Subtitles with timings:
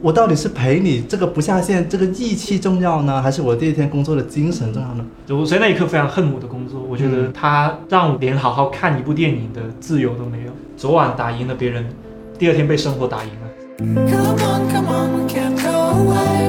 [0.00, 5.04] 我到底是陪你这个不下线这个义气重要呢，还是我第一天工作的精神重要呢？
[5.28, 10.52] 我在那一刻非常恨我的工作，我觉得它让我连好好看一部电影的自由都没有。
[10.76, 11.84] 昨晚打赢了别人，
[12.38, 13.48] 第二天被生活打赢了。
[13.78, 15.68] Come on, come on, we can't go
[15.98, 16.48] away.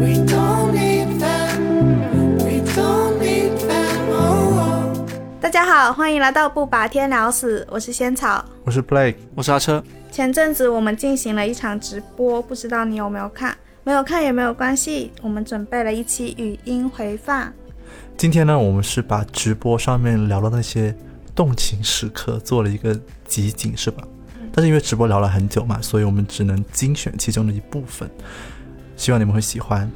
[0.00, 2.36] We don't need them.
[2.44, 4.12] We don't need them.
[4.12, 5.40] Oh, oh.
[5.40, 8.44] 大家好，欢迎来到不把天聊死，我是仙草。
[8.64, 9.82] 我是 Blake，我是阿车，
[10.18, 13.56] 前阵子我们进行了一场直播，不知道你有没有看？
[13.84, 17.52] 没有看也没有关系，我们准备了一期语音回放。
[18.16, 20.92] 今天呢，我们是把直播上面聊的那些
[21.36, 24.02] 动情时刻做了一个集锦，是吧？
[24.52, 28.10] 但是因为直播聊了很久嘛，所以我们只能精选其中的一部分，
[28.96, 29.88] 希望你们会喜欢。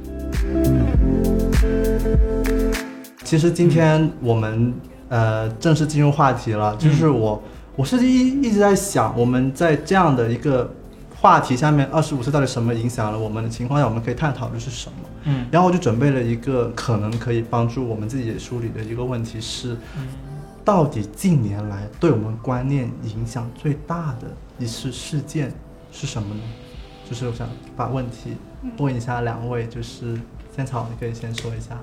[3.25, 4.73] 其实今天我们
[5.09, 7.43] 呃正式进入话题了，就是我
[7.75, 10.71] 我是一一直在想，我们在这样的一个
[11.19, 15.09] 话题下面，二十五岁到底什么影响了我们的情况下，我们可以探讨的是什么？
[15.23, 19.75] 嗯然后我就准备了一个可能可以帮助我们自己梳理的一个问题是，
[20.63, 24.27] 到底近年来对我们观念影响最大的
[24.59, 25.51] 一次事件
[25.91, 26.41] 是什么呢？
[27.09, 28.35] 就是我想把问题
[28.77, 30.19] 问一下两位，就是
[30.55, 31.79] 仙草，你可以先说一下。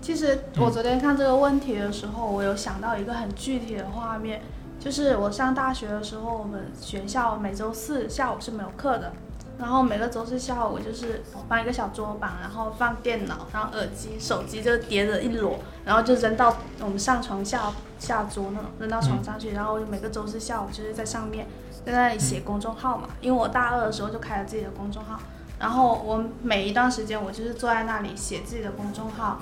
[0.00, 4.40] 其实我昨天看这个问题的时候，我有想到一个很具体的画面，
[4.80, 9.12] 就是我上大学的时候，我们学校每周四下午是没有课的，
[9.58, 21.46] 然后每个周四下午就是搬一个小桌板，然后放电脑，然后耳机、手机就叠着一摞，然后就扔到我们上床下下桌那种，扔到床上去，然后每个周四下午就是在上面
[21.84, 25.18] 在那里写公众号嘛，因为我大二的时候就开了自己的公众号，
[25.58, 29.38] 然后我每一段时间我就是坐在那里写自己的公众号。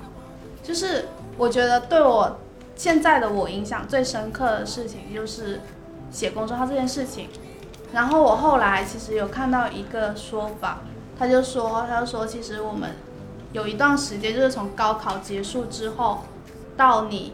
[0.62, 1.05] 就是
[1.37, 2.39] 我觉得对我
[2.77, 5.61] 现在的我影响最深刻的事情就是
[6.11, 7.29] 写公众号这件事情。
[7.93, 10.81] 然后我后来其实有看到一个说法，
[11.19, 12.91] 他就说，他就说，其实我们
[13.53, 16.25] 有一段时间就是从高考结束之后
[16.77, 17.33] 到你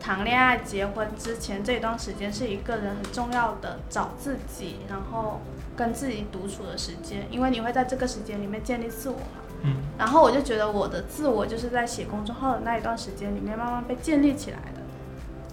[0.00, 5.40] 谈恋爱、结婚之前这一段时间，是一个人很重要的找自己，然后
[5.76, 9.47] 跟自己独处的时间，因为你会在这个时间里面建立自我嘛。
[9.62, 14.80] 嗯然后我就觉得我的自我就是在写公众号的那一段时间里面慢慢被建立起来的。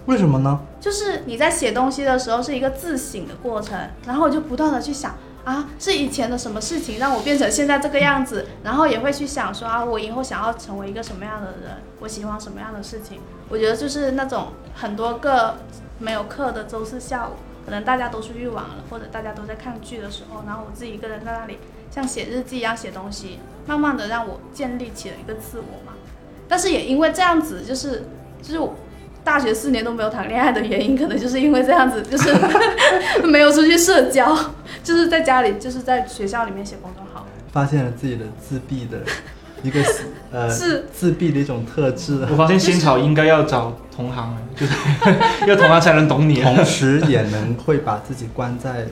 [0.06, 0.60] 为什么呢？
[0.80, 13.18] 就是你在写东西的时候是一个自省的过程，然后我就不断的去想啊，是以前的什么事情让我变成现在这个样子，然后也会去想说啊，我以后想要成为一个什么样的人，我喜欢什么样的事情。
[13.48, 15.56] 我觉得就是那种很多个
[15.98, 17.32] 没有课的周四下午，
[17.64, 21.58] 可能大家都出去玩了，或者大家都在看剧的时候，然后我自己一个人在那里
[21.90, 25.92] 像写日记一样写东西，慢慢的让我建立起了一个自我嘛。
[26.48, 28.04] 但是也因为这样子，就是
[28.42, 28.74] 就是我
[29.24, 32.32] 大学四年都没有谈恋爱的原因，可能就是因为这样子，就是
[33.26, 34.36] 没有出去社交，
[34.84, 37.26] 就是在家里，就是在学校里面写公众号。
[37.52, 38.98] 发现了自己的自闭的
[39.62, 39.80] 一个
[40.30, 44.74] 呃是自闭的一种特质，我发现仙草应该要找同行了，就是
[45.48, 46.42] 要同行才能懂你。
[46.42, 48.86] 同时也能会把自己关在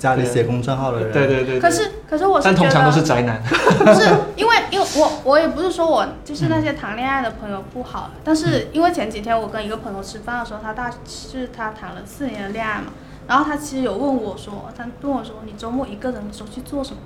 [0.00, 1.12] 家里写公众号的人。
[1.12, 3.40] 对对对，对可是可是我是但通常都是，宅男。
[3.44, 12.86] 不是因为因为我我也不是说我就是那些谈恋爱的朋友不好，但是因为前几天我跟一个朋友吃饭的时候，他大是他谈了四年的恋爱嘛，
[13.28, 16.98] 然后他其实有问我说，他问我说你周末一个人的时候去做什么？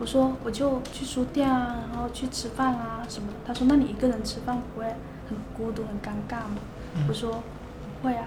[0.00, 3.34] 我说我就去书店啊，然后去吃饭啊什么的。
[3.46, 4.86] 他说那你一个人吃饭不会
[5.28, 6.56] 很孤独很尴尬吗？
[7.06, 7.42] 我说
[8.00, 8.24] 不会啊，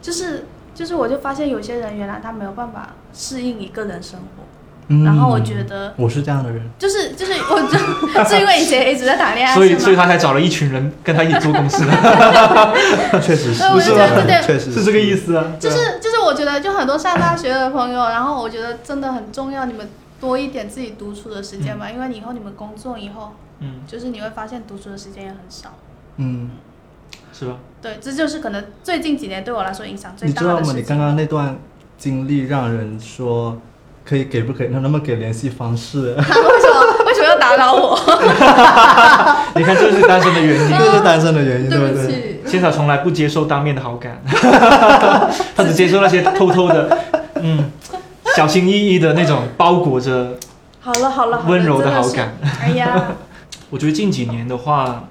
[0.00, 4.44] 就是就是我就发现有些人原来他没有办法适应一个人生活，
[4.88, 5.04] 嗯。
[5.04, 11.84] 然后我觉得我是这样的人，就是就是我就是因为以前一直在谈恋爱， 所以，所以他才找了一群人跟他一起做公司。
[11.84, 11.92] 的，
[13.20, 14.42] 确实是，所以我就觉得对。
[14.42, 15.44] 确实是这个意思啊。
[15.58, 19.88] 就是就是我觉得就很多上大学的朋友，然后我觉得真的很重要，你们
[20.20, 25.70] 多一点自己独处的时间吧，因为你以后你们工作以后，嗯，就是你会发现独处的时间也很少。
[26.16, 26.50] 嗯，
[27.32, 27.56] 是吧？
[27.82, 30.72] 对，这就是可能最近几年对我来说影响最大你知道吗？
[30.76, 31.58] 你刚刚那段
[31.98, 33.58] 经历让人说。
[34.02, 34.68] 可以给不可以？
[34.68, 36.14] 能不能给联系方式？
[36.16, 37.96] 为什么为什么要打扰我？
[39.54, 40.68] 你看，这是单身的原因。
[40.76, 42.06] 这是单身的原因，对对不对？
[42.06, 44.20] 起，仙草从来不接受当面的好感，
[45.54, 46.98] 他只接受那些偷偷的，
[47.36, 47.70] 嗯，
[48.34, 50.36] 小心翼翼的那种包裹着
[50.80, 52.34] 好了好了好了，温柔的好感。
[52.60, 53.12] 哎呀，
[53.68, 55.04] 我觉得近几年的话，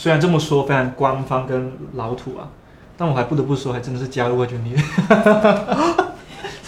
[0.00, 2.48] 虽然这么说非常官方跟老土啊，
[2.96, 4.74] 但我还不得不说，还真的是加入会觉得你，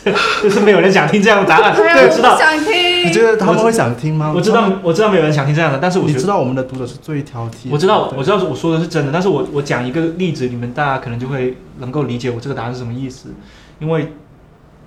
[0.43, 1.73] 就是没有人想听这样的答案。
[1.81, 3.07] 哎呀，我知道不，想听。
[3.07, 4.35] 你觉得他们会想听吗？
[4.37, 7.71] 我知道，我知道没有人想听这样的，但是我你知道我们的读者是最挑剔。
[7.71, 13.31] 我知道，我知道我说的是真的，但是我我讲一个例子，你们大家可能就会能够理解我这个答案是什么意思。
[13.79, 14.13] 因为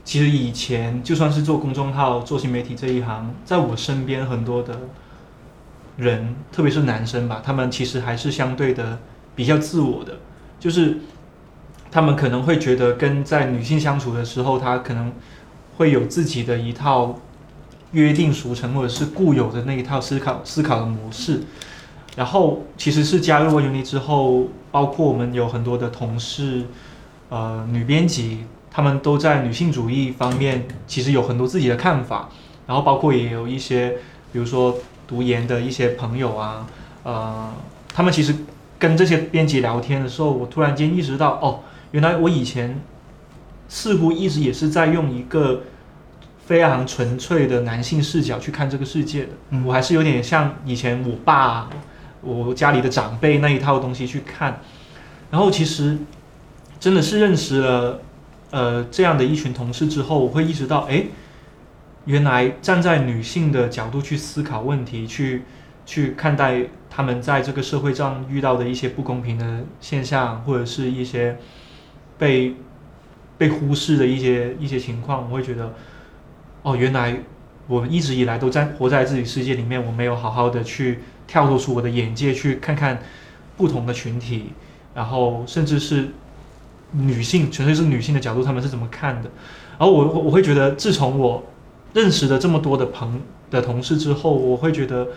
[0.03, 4.77] 其实以前就算是做公众号、做新媒体这一行，在我身边很多的
[5.97, 8.99] 人，特别是男生吧，他们其实还是相对的
[9.35, 10.17] 比较自我的，
[10.59, 10.97] 就是
[11.89, 15.13] 他们可能会觉得跟在女性相处的时候，他可能
[15.77, 17.19] 会有自己的一套
[17.91, 21.41] 约定俗成或者是固有的那一套思考思考的模式。
[22.15, 26.63] 然后其实是加入过 Uni 之后，包括我们有很多的同事，
[27.29, 32.29] 呃，女编辑，她们都在女性主义方面其实有很多自己的看法。
[32.67, 33.97] 然后包括也有一些，
[34.31, 34.75] 比如说
[35.07, 36.67] 读研的一些朋友啊，
[37.03, 37.53] 呃，
[37.93, 38.35] 他们其实
[38.77, 41.59] 跟这些编辑聊天的时候，我突然间意识到，哦，
[41.91, 42.81] 原来我以前
[43.69, 45.61] 似乎一直也是在用一个
[46.45, 49.29] 非常纯粹的男性视角去看这个世界的。
[49.49, 51.69] 嗯我还是有点像以前我爸、
[52.21, 54.61] 我家里的长辈那一套东西去看。
[55.31, 55.97] 然后其实
[56.79, 57.99] 真的是认识了
[58.51, 61.05] 呃这样的一群同事之后，我会意识到，哎，
[62.05, 65.43] 原来站在女性的角度去思考问题，去
[65.85, 71.37] 去看待他们在这个社会上遇到的一些不公平的现象，或者是一些
[72.17, 72.55] 被
[73.37, 75.73] 被忽视的一些一些情况，我会觉得，
[76.61, 77.17] 哦，原来
[77.67, 83.01] 我们一直以来都在活在自己世界里面，我没有好好的去跳脱出我的眼界，去看看
[83.57, 84.53] 不同的群体，
[84.93, 86.09] 然后甚至是
[86.91, 89.29] 女性，纯粹是女性的角度，他们是怎么看的。
[89.77, 91.43] 然后我我我会觉得，自从我
[91.95, 95.07] 认识了这么多的朋的同事之后，我会觉得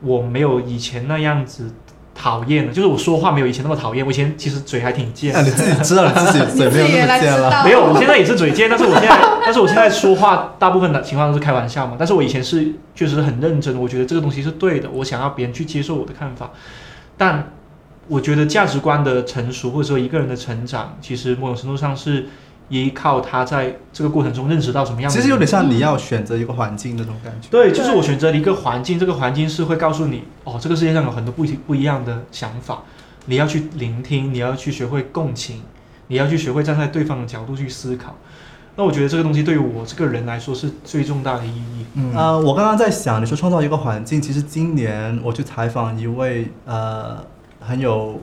[0.00, 1.70] 我没有以前那样子
[2.14, 4.06] 讨厌了，就是我说话没有以前那么讨厌。
[4.06, 7.64] 我以前其实嘴还挺贱哎，的你，自己知道你自己嘴没有那么贱了。
[7.64, 11.96] 没有，我现在也是嘴贱，但是我现在，但是我现在说话大部分的情况都是开玩笑嘛。
[11.98, 16.50] 但是我以前是确实很认真，我觉得这个东西是对的，我想要别人去接受我的看法。
[17.16, 17.52] 但
[18.06, 22.26] 我觉得价值观的成熟，或者说一个人的成长，其实某种程度上是
[22.68, 25.16] 依靠他在这个过程中认识到什么样的。
[25.16, 27.48] 其实有点像你要选择一个环境那种感觉。
[27.50, 32.82] 对，就是我选择了一个环境，这个环境是会告诉你，哦，这个世界上有很多不一不一样的想法，
[33.26, 35.62] 你要去聆听，你要去学会共情，
[36.08, 38.16] 你要去学会站在对方的角度去思考。
[38.76, 41.86] 那我觉得这个东西对于我这个人来说是最重大的意义。
[41.94, 47.24] 嗯，呃，我刚刚在想，你说创造一个环境，其实今年我去采访一位呃
[47.60, 48.20] 很有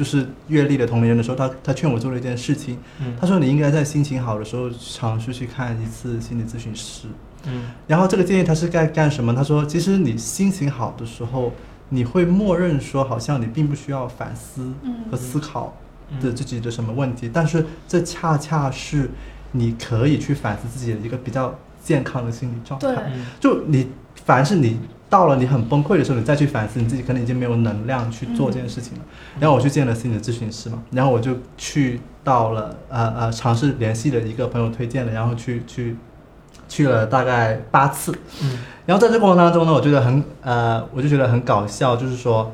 [0.00, 7.06] 就是阅历的同龄人的时候，他他劝我做了一件事情，嗯他说你应该在心情好的时候尝试去看一次心理咨询师。
[7.44, 9.34] 嗯然后这个建议他是该干什么？
[9.34, 11.52] 他说，其实你心情好的时候，
[11.90, 14.72] 你会默认说，好像你并不需要反思
[15.10, 15.76] 和思考
[16.18, 19.10] 的嗯自己的什么问题，但是这恰恰是
[19.52, 21.54] 你可以去反思自己的一个比较
[21.84, 23.12] 健康的心理状态。
[23.38, 23.88] 就你
[24.24, 24.78] 凡是你
[25.10, 29.04] 到了你很崩溃的时候，你再去反思，你自己可能已经没有能量去做这件事情了。
[29.38, 35.96] 然后我去见了心理咨询师嘛，然后我就去到了呃呃尝试联系了一个朋友推荐的，然后去去
[36.68, 38.16] 去了大概八次。
[38.42, 42.52] 嗯然后在这个过程当中呢，我觉得很呃，我就觉得很搞笑，就是说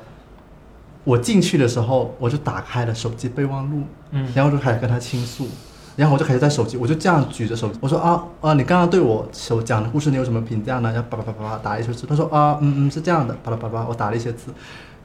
[1.05, 5.49] 我进去的时候，我就打开了手机备忘录，嗯然后就开始跟他倾诉，
[5.97, 10.93] 然后我就开始在手机，我就这样举着手机，我说啊啊，你刚刚对我所讲的故事，你有什么评价呢？
[10.93, 14.53] 然后叭叭叭叭叭打一些字，他说啊嗯嗯是这样的，叭叭叭叭，我打了一些字，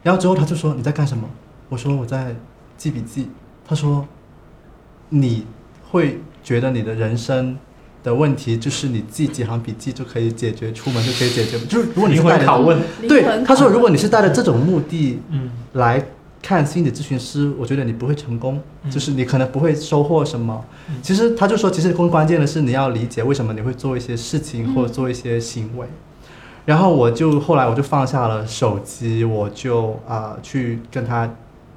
[0.04, 1.28] 然后之后他就说你在干什么？
[1.70, 2.36] 我说我在
[2.78, 3.30] 记笔记。
[3.66, 4.06] 他说
[5.08, 5.46] 你
[5.92, 7.58] 会觉得你的人生
[8.04, 16.04] 的问题就是你记几行笔记就可以解决，出门就可以解决，就是如果你是带着，对他说，如果你是带着这种目的嗯来
[16.42, 20.64] 看心理咨询师，我觉得你不会成功，嗯就是你可能不会收获什么。
[20.90, 25.88] 嗯其实他就说，其实更关键的是你要理解为什么你会做一些事情嗯或者做一些行为。
[26.66, 31.30] 然后我就后来我就放下了手机，我就啊、去跟他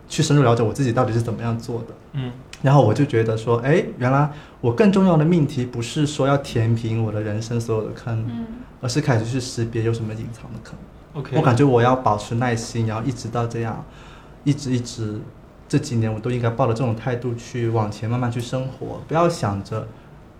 [0.08, 1.86] 去深入了解我自己到底是怎么样做的。
[2.12, 4.30] 嗯然后我就觉得说，哎，原来
[4.62, 8.46] 我更重要的命题不是说要填平我的人生所有的坑，嗯
[8.80, 10.74] 而是开始去识别有什么隐藏的坑。
[11.14, 13.84] ，OK，我感觉我要保持耐心，然后一直到这样，
[14.44, 15.20] 一直一直
[15.68, 19.88] 这几年我都应该抱着这种态度去往前慢慢去生活，不要想着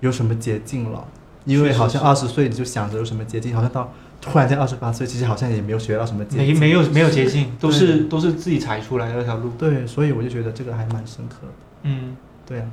[0.00, 1.04] 有什么捷径了，
[1.44, 6.54] 因为好像二十岁你就想着有什么捷径，好像到突然间二十八岁，其实好像也没有学到什么捷径。
[6.54, 9.50] 没没有没有捷径，都是都是自己踩出来的那条路。
[9.58, 11.52] 对，所以我就觉得这个还蛮深刻的。
[11.82, 12.16] 嗯。
[12.46, 12.66] 对啊，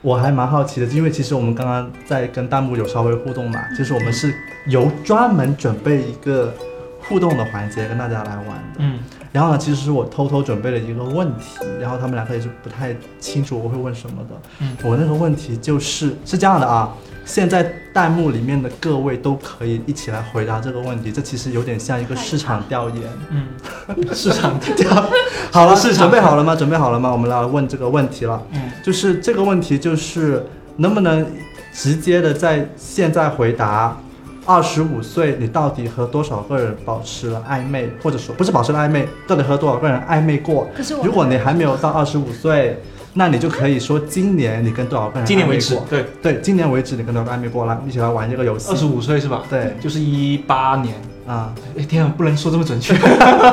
[0.00, 4.34] 我还蛮好奇的，因为其实我们刚刚在跟弹幕有稍微互动嘛，就是我们是
[4.66, 6.52] 由专门准备一个
[7.00, 8.78] 互动的环节跟大家来玩的。
[8.78, 8.98] 嗯
[9.32, 14.34] 然后呢，其实是我偷偷准备了一个问题，然后他们两个也是不太清楚我会问什么的。
[14.60, 16.92] 嗯我那个问题就是是这样的啊，
[17.24, 23.02] 现在弹幕里面的各位都可以一起来回答这个问题，这其实有点像一个市场调研。
[23.30, 23.46] 嗯，
[24.12, 24.90] 市场调
[25.50, 26.54] 好了，市场准备好了吗？
[26.54, 27.10] 准备好了吗？
[27.10, 28.42] 我们来问这个问题了。
[28.52, 30.44] 嗯就是这个问题，就是
[30.76, 31.24] 能不能
[31.72, 33.96] 直接的在现在回答。
[34.44, 40.68] 二十五岁，你到底和多少个人保持了暧昧，或者说不是保持了暧昧，到底和多少个人暧昧过？
[40.76, 42.78] 可是我如果你还没有到二十五岁，
[43.14, 47.66] 那你就可以说今年你跟多少个人今年为暧昧过，止对，对，今年为止你跟多少个暧昧过？
[47.66, 48.70] 来，一起来玩这个游戏。
[48.70, 49.42] 二十五岁是吧？
[49.48, 50.94] 对就是一八年。
[51.24, 52.94] 啊，哎天啊，不能说这么准确，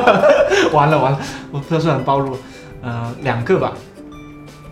[0.74, 1.20] 完了完了，
[1.52, 2.38] 我特殊很暴露了。
[2.82, 3.74] 呃，两个吧，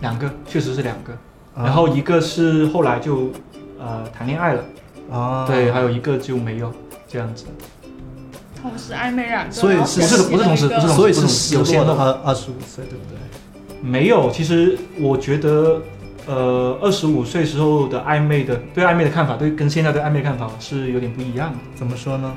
[0.00, 1.12] 两个确实是两个，
[1.54, 3.30] 啊然后一个是后来就
[3.78, 4.64] 呃谈恋爱了，
[5.10, 6.72] 啊，对，还有一个就没有
[7.06, 7.46] 这样子。
[8.60, 13.18] 同时暧昧两个，所以是不是不是同时不是同时所以是失有些的落的二二十五岁，对不对？
[13.80, 15.80] 没有，其实我觉得，
[16.26, 21.58] 呃，二十五岁时候的暧昧的对暧昧的看法，对跟现在对暧昧的看法是有点不一样的。
[21.76, 22.36] 怎么说呢？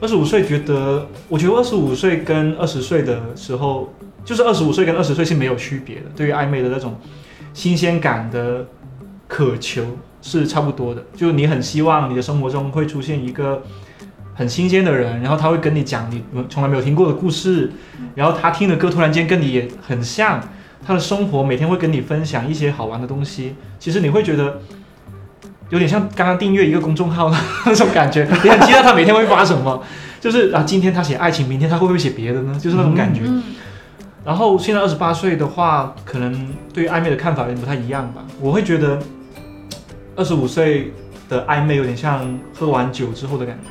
[0.00, 3.92] 二十五岁觉得，我觉得二十五岁跟二十岁的时候，
[4.24, 6.98] 就是二十五岁跟二十岁是没有区别的，对于暧昧的那种
[7.52, 8.64] 新鲜感的
[9.26, 9.84] 渴求
[10.22, 11.04] 是差不多的。
[11.16, 13.62] 就你很希望你的生活中会出现一个
[14.34, 17.70] 很新鲜的人，然后他会跟你讲你从来没有听过的故事，
[18.14, 20.40] 然后他听的歌突然间跟你也很像，
[20.86, 24.60] 他的生活每天会跟你分享一些好玩的东西，其实你会觉得。
[25.70, 29.84] 有点像刚刚订阅一个公众号的那 种感觉，你很期待他每天会发什么，
[30.18, 32.58] 就是啊，今天他写爱情，明天他会不会写别的呢？
[32.58, 33.20] 就是那种感觉。
[33.26, 33.42] 嗯，
[34.24, 38.24] 然后现在二十八岁的话，可能对于暧昧的看法有点不太一样吧。
[38.40, 38.98] 我会觉得，
[40.18, 40.92] 二十五岁
[41.28, 43.70] 的暧昧有点像喝完酒之后的感觉，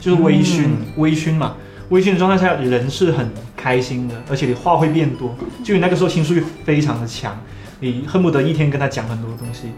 [0.00, 1.56] 就是微醺，嗯微醺嘛。
[1.88, 7.36] 微醺的状态下，人是很开心的，而且你话会变多，就你那个时候倾诉欲非常的强，
[7.80, 9.72] 你恨不得一天跟他讲很多东西。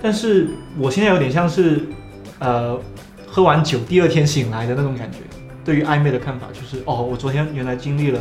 [0.00, 0.46] 但是
[0.78, 1.80] 我现在有点像是，
[2.38, 2.78] 呃，
[3.26, 5.18] 喝完酒第二天醒来的那种感觉。
[5.64, 8.20] 对于暧昧的看法就是，哦，我昨天原来经历了，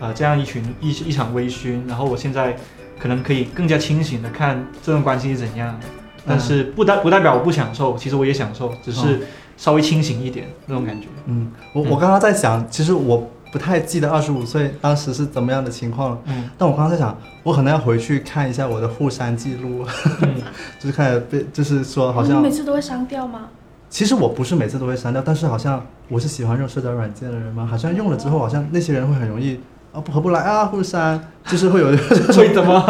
[0.00, 2.56] 呃，这样一群一一场微醺，然后我现在
[2.98, 5.78] 可能可以更加清醒的看这段关系是怎样，
[6.26, 9.20] 但是不代不代表我不享受，其实我也享受，只是
[9.56, 11.06] 稍微清醒一点那种感觉。
[11.26, 16.18] 嗯，我嗯我刚刚在想，其实我不太记得二十五岁当时是怎么样的情况了。
[16.26, 19.84] 嗯但我刚刚在想，我可能要回去看一下我的互删记录，
[20.22, 20.34] 嗯
[20.80, 23.48] 就是看被，就是说好像你每，次都会删掉吗？
[23.88, 29.60] 其实我不是每次都会删掉，但是好像我是喜欢用社交软件的人嘛，好像用了之后，好像那些人会很容易
[29.92, 31.96] 啊不合不来啊互删，就是会有
[32.32, 32.80] 所以怎么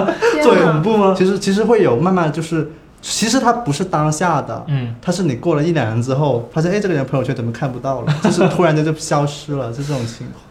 [0.43, 1.15] 做天 哪恐怖吗？
[1.15, 2.71] 其实其实会有慢慢就是，
[3.07, 10.43] 其实它不是当下的，嗯，它是你过了一两年之后，发现哎这个人朋友圈怎么看不到了， 就是突然间就消失了，是这种情况，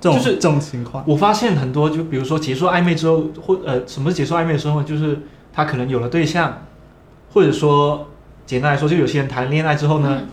[0.00, 1.04] 这种就是这种情况。
[1.06, 5.20] 我发现很多，就比如说结束暧昧之后，或呃，什么是结束暧昧的时候，就是
[5.52, 6.62] 他可能有了对象，
[7.34, 8.08] 或者说
[8.46, 10.28] 简单来说，就有些人谈恋爱之后呢，嗯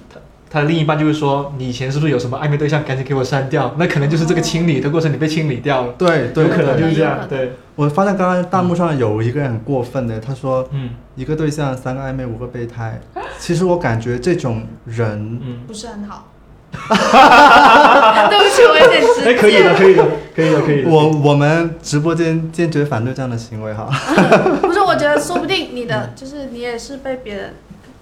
[0.56, 3.76] 他他的另一半就会说，你以前是不是有什么暧昧对象，赶紧给我删掉。
[3.78, 7.04] 那可能就是这个清理的过程，你被清理掉了，对对有可能就是这。
[7.04, 13.02] 样对，我发现刚刚弹幕上有一个人很过分的，他说嗯一个对象三个暧昧五个备胎。
[13.38, 16.32] 其实我感觉这种人，嗯，不是很好。
[16.72, 19.30] 对不起，我有点直接。
[19.30, 20.90] 哎，可以的，可以的，可以的，可以的。
[20.90, 23.90] 我我们直播间坚决反对这样的行为哈。
[24.64, 27.54] 不是，我觉得说不定你的就是你也是被别人，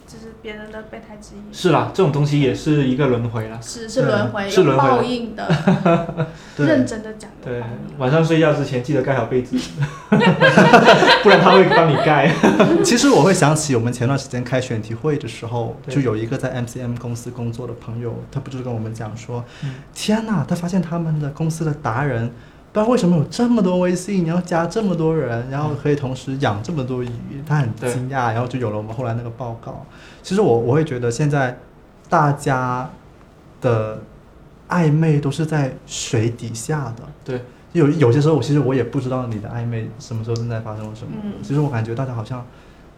[0.06, 3.60] 就是别人的备胎之一，是啦，这种东西也是一个轮回啦。
[3.62, 5.48] 是是轮回，是轮回报应的。
[6.56, 7.64] 对认真的讲，有对，
[7.98, 9.58] 晚上睡觉之前记得盖好被子，
[11.24, 12.32] 不然他会帮你盖。
[12.84, 22.32] 其实我会想起我们前段时间开选题会的时候，就有一个在 MCM 公司工作的朋友，他不就是跟我们讲说，嗯天呐，他发现他们的公司的达人，
[22.74, 27.10] 不知道为什么有这么多微信，然后加这么多人，然后可以同时养这么多鱼，
[27.46, 29.86] 他很惊讶，然后就有了我们后来那个报告。
[30.24, 31.60] 其实我我会觉得现在
[32.10, 32.90] 大家
[33.62, 34.02] 的
[34.70, 37.42] 暧昧都是在水底下的，对，
[37.74, 41.14] 有有些时候我，其实我也不知道你的暧昧什么时候正在发生什么。
[41.24, 42.44] 嗯其实我感觉大家好像，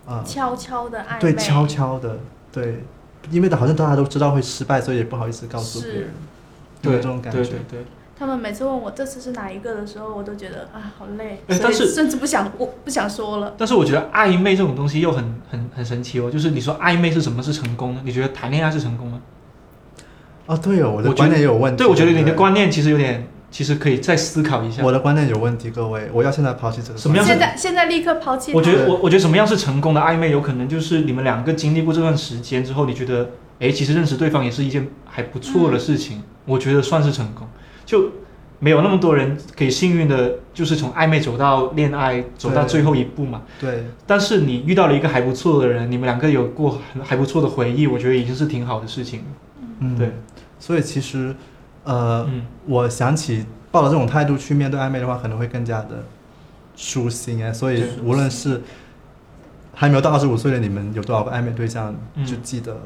[0.06, 2.18] 啊、悄悄的暧昧，对，悄悄的，
[2.50, 2.82] 对，
[3.30, 6.10] 因为好像大家都知道会失败，所以也不好意思告诉别人，
[6.82, 7.40] 对，有这种感觉。
[7.40, 7.86] 对对对。
[8.18, 13.54] 他们每次问我这次是哪一个的时候，我都觉得啊好累，但是甚至不想我不想说了。
[13.58, 18.02] 但是我觉得暧昧这种东西又很很很神奇哦，就是你说暧昧是什么是成功呢？
[18.06, 19.22] 你觉得谈恋爱是成功吗？
[20.46, 21.78] 哦，对哦，我觉得观念也有问题。
[21.78, 24.82] 对，我觉得你的观念其实有点，其实可以再思考一下。
[24.82, 26.98] 我的观念有问题，各位，我要现在抛弃这个。
[26.98, 28.54] 什么样现在现在立刻抛弃。
[28.54, 37.46] 我觉得我我觉得什么样是成功的暧昧，有可能就是你们两个经历过这段时间之后，你觉得，哎，其实认识对方也是一件还不错的事情，我觉得算是成功。
[37.86, 38.10] 就
[38.60, 43.44] 没有那么多人可以幸运的，就是从暧昧走到恋爱，走到最后一步嘛。
[43.60, 49.26] 对，但是你遇到了一个还不错的人，你们两个有过很还不错的回忆，我觉得已经是挺好的事情了。
[49.80, 50.12] 嗯，对，
[50.58, 51.36] 所以其实，
[51.84, 56.06] 呃，嗯，我想起抱着这种态度去面对暧昧的话，可能会更加的
[56.78, 57.52] 舒心哎。
[57.52, 58.62] 所以无论是
[59.74, 62.26] 还没有到二十五岁的你们有多少个暧昧对象，嗯。
[62.26, 62.78] 就记得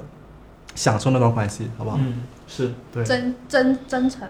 [0.74, 2.00] 享受那段关系，好不好？
[2.02, 2.72] 嗯，是。
[2.92, 4.28] 对，真真真诚，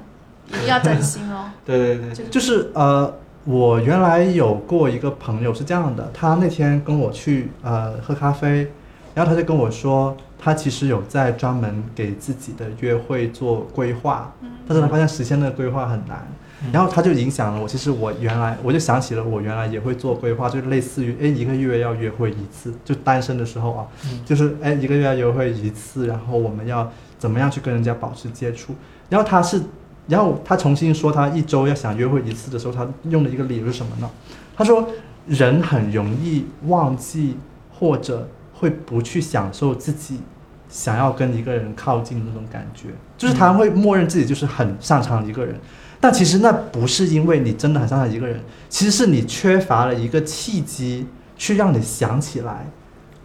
[0.67, 1.51] 要真心哦。
[1.65, 3.13] 对对对，就是就是呃，
[3.45, 8.71] 我原来有过一个朋友是这样的，他那天跟我去呃喝咖啡，
[9.13, 16.25] 然后他就跟我说，他其实有在专门给自己的约会做规划，嗯但是他发现实现那个规划很难。
[16.29, 16.35] 嗯
[16.73, 17.65] 然后他就影响了我。
[17.65, 28.75] 其实我原来我就想起了我原来也会做规划，就类似于哎一个月要约会一次，就单身的时候啊，嗯就是哎一个月要约会一次，然后我们要怎么样去跟人家保持接触。
[29.07, 29.61] 然后他是，
[30.09, 34.09] 然后他重新说他一周要想约会一次的时候，他用的一个理由是什么呢？
[34.57, 34.89] 他说
[35.27, 37.37] 人很容易忘记
[37.71, 40.19] 或者会不去享受自己
[40.67, 45.55] 想要跟一个人靠近的那种感觉，就是他会默认自己就是很擅长一个人。
[46.01, 48.39] 但其实那不是因为你真的很擅长一个人，
[48.69, 51.05] 其实是你缺乏了一个契机，
[51.37, 52.65] 去让你想起来，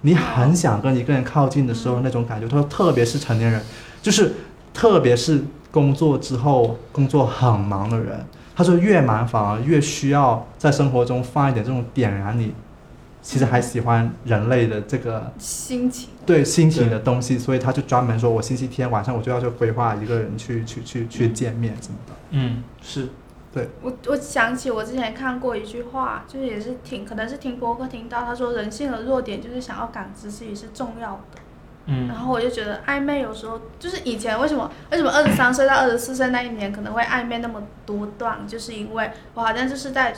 [0.00, 2.48] 你很想跟一个人靠近的时候那种感觉。
[2.48, 3.62] 他说，特别是成年人，
[4.02, 4.32] 就是
[4.72, 5.42] 特别是
[5.74, 12.54] 工作之后工作很忙的人，他说越忙反而越需要在生活中放一点这种点燃你，
[13.20, 16.10] 其实还喜欢人类的这个心情。
[16.24, 22.12] 对心情的东西，所以他就专门说，我星期天晚上我就要去规划一个人去去去去见面什么的。
[22.30, 23.08] 嗯是，
[23.52, 31.33] 对我我想起我之前看过一句话，就是也是听，可能是听播客听到，他说人性的弱点就是想要感知自己是重要的。
[31.86, 40.14] 嗯然后我就觉得暧昧有时候就是以前为什么为什么二十三岁到二十四岁那一年可能会暧昧那么多段，就是因为我好像就是在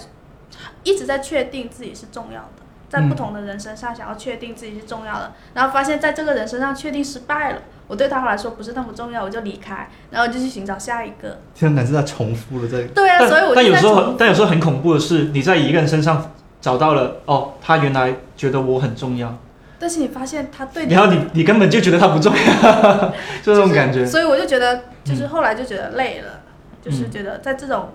[0.84, 11.40] 一直在确定自己是重要的，在不同的人身上想要确定自己是重要的，然后发现在这个人身上确定失败了，我对他来说不是那么重要，我就离开，然后就去寻找下一个。
[11.52, 12.84] 天哪，是在重复了这个。
[12.88, 16.30] 对啊，所以我但有时候但有时候很恐怖的是，你在一个人身上
[16.60, 19.36] 找到了哦，他原来觉得我很重要，
[19.78, 22.42] 但是你发现他对你然后你你根本就觉得他不重要，
[23.42, 24.06] 就这种感觉。
[24.06, 26.40] 所以我就觉得，就是后来就觉得累了，
[26.82, 27.90] 就是觉得在这种，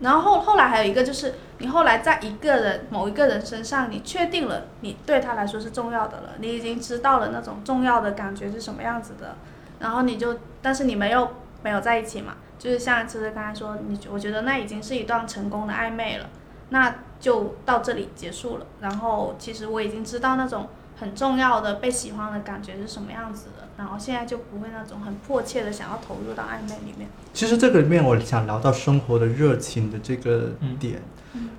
[0.00, 9.36] 然后后后来还有一个就是，你后来在一个人某一个人身上，你确定了你对他来说是重要的了，你已经知道了那种重要的感觉是什么样子的，
[9.80, 11.28] 然后你就，但是你们又
[11.62, 16.26] 没有在一起嘛，就是像其实刚才说，你我觉得那已经是一段成功的暧昧了，
[16.70, 18.66] 那就到这里结束了。
[18.80, 20.68] 然后其实我已经知道那种
[21.02, 27.08] 很重要的被喜欢的感觉是什么样子的，然后现在就不会那种很迫切的想要投入到暧昧里面。
[27.34, 31.02] 其实这个里面我想聊到生活的热情的这个点，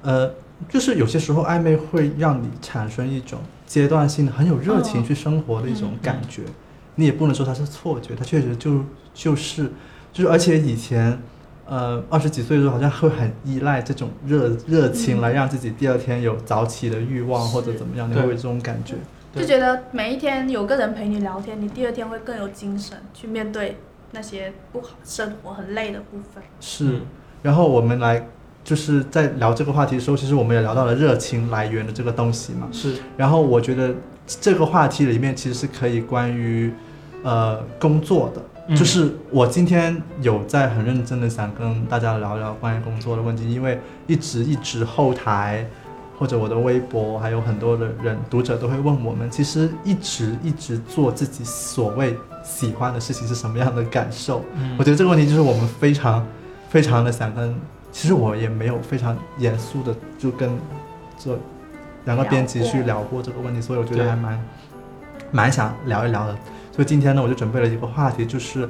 [0.02, 0.32] 呃，
[0.70, 6.44] 就是有些时候暧昧会让你产生一种阶段性的很有热情哦去生活的一种感觉，
[6.96, 9.70] 你也不能说它是错觉，它确实就就是
[10.14, 11.22] 就是，而且以前。
[11.66, 18.96] 呃，二十几岁的时候好像会很依赖这种热热情嗯来让自己第二天有早起的欲望或者怎么样，你会有这种感觉。
[19.34, 19.42] 对。
[19.42, 23.78] 就觉得每一天有个人陪你聊天，你第二天会更有精神去面对
[24.12, 26.44] 那些不好生活很累的部分。
[26.60, 27.02] 是，嗯
[27.42, 28.26] 然后我们来
[28.64, 32.70] 就是在聊这个话题的时候，其实我们也聊到了热情来源的这个东西嘛。
[32.72, 33.94] 是，然后我觉得
[34.26, 36.72] 这个话题里面其实是可以关于
[37.24, 38.76] 呃工作的，嗯。
[38.78, 45.68] 就是我今天有在很认真的想跟大家聊聊关于工作的问题，因为一直一直后台
[46.18, 54.44] 或者我的微博，还有很多的人读者都会问我们，其实一直一直做自己所谓喜欢的事情是什么样的感受？
[54.56, 56.26] 嗯我觉得这个问题就是我们非常
[56.70, 57.56] 非常的想跟，
[57.92, 60.50] 其实我也没有非常严肃的就跟
[61.18, 61.38] 这
[62.06, 64.46] 两个编辑去聊过这个问题，所以我觉得还蛮
[65.32, 66.38] 蛮想聊一聊的。
[66.72, 68.68] 所以今天呢，我就准备了一个话题，就是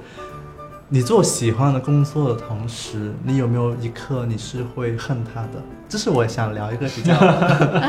[0.93, 5.59] 你做喜欢的工作的同时，你有没有一刻你是会恨他的？
[5.89, 7.15] 这是我想聊一个比较，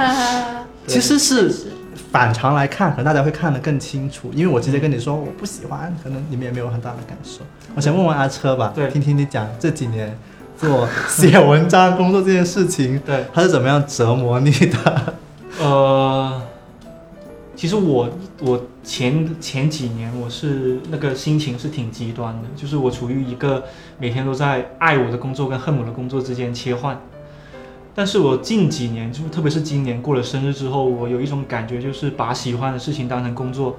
[0.88, 1.66] 其实是是
[2.10, 4.30] 反常来看，可能大家会看得更清楚。
[4.32, 7.40] 因为我直接跟你说我不喜欢，可能你们也没有很大的感受。
[7.74, 10.18] 我想问问阿车吧，对听听你讲这几年
[10.56, 15.14] 做写文章工作这件事情，对，他是怎么样折磨你的？
[15.60, 16.40] 呃，
[17.56, 18.08] 其实我
[18.40, 23.64] 我前前几年我是那个心情是挺极端的，就是我处于一个
[23.98, 27.00] 每天都在爱我的工作跟恨我的工作之间切换。
[27.94, 33.76] 但是我近几年，就特别是今年过了生日之后，我有一种感觉，就是把喜欢的事情当成工作，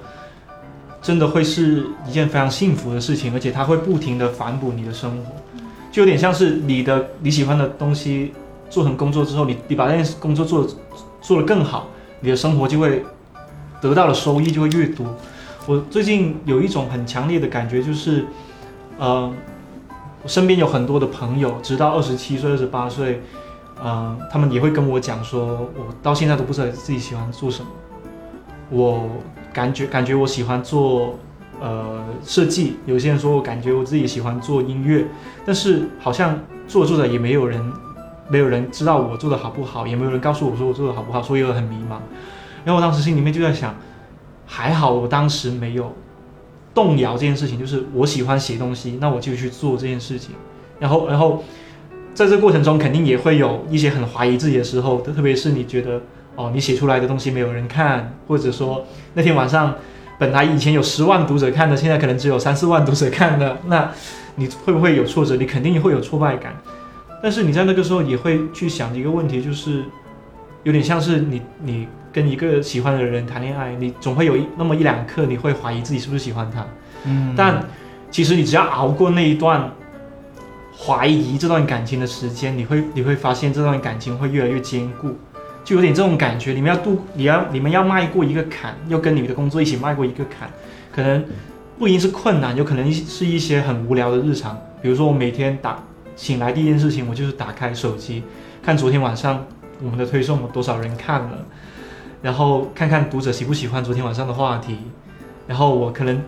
[1.02, 5.32] 真的会是一件非常幸福的事情，而且它会不停的反哺你的生活，
[5.92, 8.32] 就有点像是你的你喜欢的东西
[8.70, 10.70] 做成工作之后，你你把那件工作做得
[11.20, 11.86] 做得更好，
[12.20, 13.04] 你的生活就会
[13.86, 15.06] 得到的收益就会越多。
[15.66, 18.24] 我最近有一种很强烈的感觉，就是，
[18.98, 19.32] 呃，
[20.22, 23.22] 我身边有很多的朋友，直到二十七岁、二十八岁，
[23.80, 27.68] 呃，他们也会跟我讲说，我到现在都不知道自己喜欢做什么。
[28.70, 29.08] 我
[29.52, 31.18] 感觉感觉我喜欢做
[31.60, 35.06] 呃设计，有些人说我感觉我自己喜欢做音乐，
[35.44, 37.72] 但是好像做着做着也没有人
[38.28, 41.98] 没有人知道我做的好不好，也没有人告诉我说我做的好不好，所以我很迷茫。
[42.66, 43.76] 然后我当时心里面就在想，
[44.44, 45.94] 还好我当时没有
[46.74, 50.34] 动摇这件事情，就是我喜欢写东西，那我就去做这件事情。
[50.80, 51.44] 然后，然后
[52.12, 56.02] 在这过程中，肯定也会有一些很怀疑自己的时候，特别是你觉得
[56.34, 59.76] 哦，你写出来的东西没有人看，或者说那天晚上
[60.18, 63.92] 本来以前有十万读者看的，现在可能只有三四万读者看的，那
[64.34, 65.36] 你会不会有挫折？
[65.36, 66.52] 你肯定也会有挫败感。
[67.22, 69.84] 但是你在那个时候也会去想一个问题，就是
[70.66, 76.66] 有点像是你你跟一个喜欢的人谈恋爱，你总会有一那么一两刻你会怀疑自己是不是喜欢他，
[77.04, 77.64] 嗯但
[78.10, 79.70] 其实你只要熬过那一段
[80.76, 85.16] 怀疑这段感情的时间，你会你会发现这段感情会越来越坚固，
[85.64, 86.52] 就有点这种感觉。
[86.52, 90.50] 你们要度，你要你们要迈过一个坎，要跟你的工作一起迈过一个坎，
[90.92, 91.24] 可能
[91.78, 94.58] 不一定是困难，有可能是一些很无聊的日常。
[94.82, 95.80] 比如说我每天打
[96.16, 98.24] 醒来第一件事情，我就是打开手机，
[98.64, 99.46] 看昨天晚上
[99.82, 101.44] 我们的推送有多少人看了，
[102.22, 104.78] 然后看看读者喜不喜欢昨天晚上的话题，
[105.46, 106.20] 然后我可能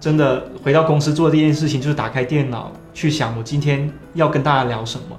[0.00, 5.16] 真的回到公司做的第一件事情就是打开电脑，去想我今天要跟大家聊什么。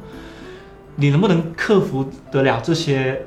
[0.95, 3.19] 你能不能克服得了这些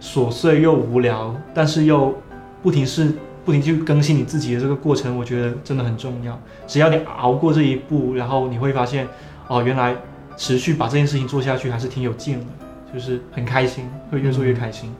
[0.00, 2.14] 琐碎又无聊，但是又
[2.62, 3.12] 不停是
[3.44, 6.40] 不停去更新你自己的这个过程，我觉得真的很重要。
[6.66, 9.06] 只要你熬过这一步，然后你会发现，
[9.46, 9.94] 哦，原来
[10.38, 12.46] 持续把这件事情做下去还是挺有劲的，
[12.92, 14.94] 就是很开心，会越做越开心。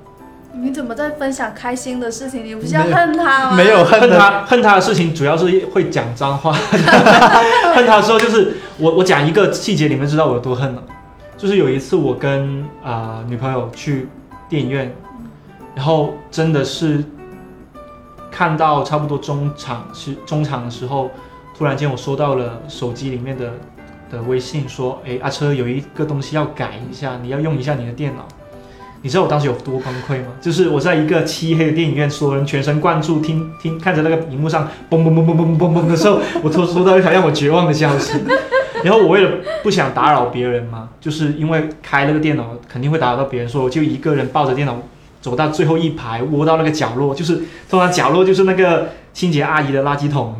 [0.55, 2.44] 你怎么在分享开心的事情？
[2.44, 3.57] 你不是要恨他吗？
[3.57, 6.52] 没有恨，恨他恨他的事情主要是会讲脏话，
[7.74, 10.83] 恨他的时候就是我我讲一个细节，你们知道我有多恨了。
[11.38, 14.09] 就是有一次我跟啊、呃女朋友去
[14.48, 14.94] 电影院，
[15.74, 17.02] 然后真的是
[18.31, 21.11] 看到差不多中场是中场的时候，
[21.57, 23.55] 突然间我收到了手机里面的
[24.12, 28.29] 的微信说，哎阿车有一个东西要改一下，你要用一下你的电脑。
[29.05, 30.27] 你知道我当时有多崩溃吗？
[30.40, 38.12] 就是我在一个漆黑的电影院，所有人全神贯注听听看着那个荧幕上嘣嘣嘣嘣嘣嘣嘣的时候，我突收到一条让我绝望的消息。
[38.85, 39.31] 然后我为了
[39.62, 44.77] 不想打扰别人嘛，就是因为开那个电脑肯定会打扰到别人，所以我就一个人抱着电脑
[45.22, 47.37] 走到最后一排，窝到那个角落，就是
[47.70, 50.35] 通常角落就是那个清洁阿姨的垃圾桶，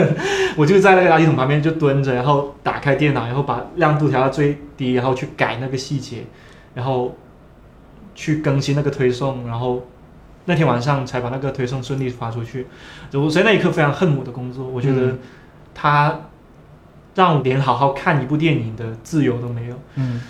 [0.56, 6.24] 我就在那个垃圾桶旁边就蹲着，然后打开电脑，然后把亮度调到最低，然后去改那个细节，
[6.74, 7.16] 然后
[8.14, 9.86] 去更新那个推送，然后
[10.46, 12.66] 那天晚上才把那个推送顺利发出去。
[13.12, 15.18] 我所以那一刻非常恨我的工作，我觉得嗯
[15.72, 16.20] 它
[17.14, 19.74] 让我连好好看一部电影的自由都没有。
[19.94, 20.20] 嗯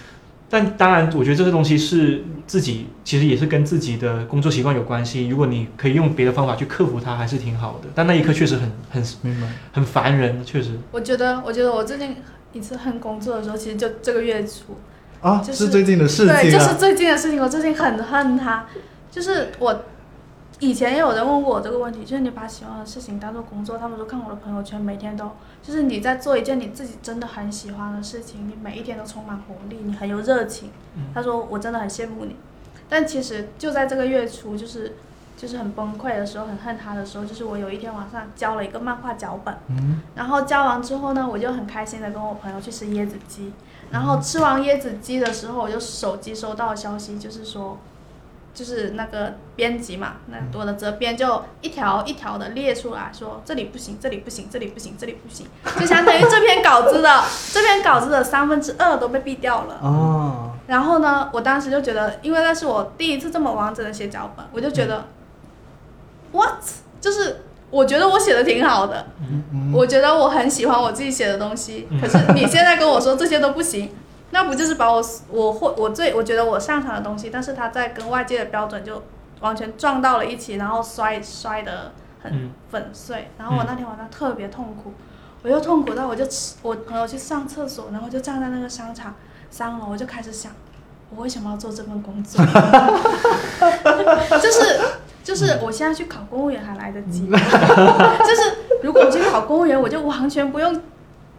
[0.54, 5.26] 但当然，我觉得这个东西是自己，其实也是跟自己的工作习惯有关系。
[5.26, 7.88] 如果你可以用别的方法去克服它，还是挺好的。
[7.92, 9.48] 但那一刻确实很很明白。
[9.72, 10.78] 很烦人，确实。
[10.92, 12.18] 我觉得，我觉得我最近
[12.52, 14.78] 一次恨工作的时候，其实就这个月初。
[15.20, 16.40] 啊，就是是最近的事情啊。
[16.40, 17.42] 对，就是最近的事情。
[17.42, 18.66] 我最近很恨他，
[19.10, 19.84] 就是我
[20.64, 25.30] 以前也有人问过我这个问题，就是你把喜欢的事情当做工作，他们说看我的朋友圈，每天都
[25.62, 30.70] 就是你在做一件你自己真的很喜欢的事情，你每一天都充满活力，你很有热情。
[30.96, 32.36] 嗯他说我真的很羡慕你，
[32.88, 34.96] 但其实就在这个月初，就是
[35.36, 39.54] 就是很崩溃的时候，很恨他的时候，就是我有一天晚上交了一个漫画脚本。
[39.68, 43.52] 嗯然后交完之后呢，我就很开心的跟我朋友去吃椰子鸡。
[43.90, 47.78] 然后吃完椰子鸡的时候，我就手机收到消息，就是说，
[48.54, 55.46] 就是那个编辑嘛，那我的责编就一条一条的列出来说，这里不行，这里不行，这里不行，这里不行，
[55.80, 59.80] 就相当于这篇稿子的 这篇稿子的三分之二都被毙掉了。
[59.82, 65.06] 哦，然后呢，我当时就觉得，因为那是我第一次这么完整的写脚本，我就觉得、
[66.30, 69.72] w h a t 就是我觉得我写的挺好的，嗯。
[69.74, 72.00] 我觉得我很喜欢我自己写的东西，嗯。
[72.00, 73.90] 可是你现在跟我说这些都不行，
[74.34, 79.00] 那不就是把我我会我最我觉得我擅长的东西，但是他在跟外界的标准就
[79.40, 83.30] 完全撞到了一起，然后摔摔的很嗯粉碎。
[83.38, 84.92] 然后我那天晚上特别痛苦，
[85.44, 89.14] 我又痛苦到我就吃我朋友去上厕所，然后就站在那个商场
[89.50, 90.50] 三楼，我就开始想，
[91.14, 92.44] 我为什么要做这份工作？
[94.42, 94.80] 就是
[95.22, 97.36] 就是我现在去考公务员还来得及， 就
[98.34, 100.82] 是如果我去考公务员，我就完全不用，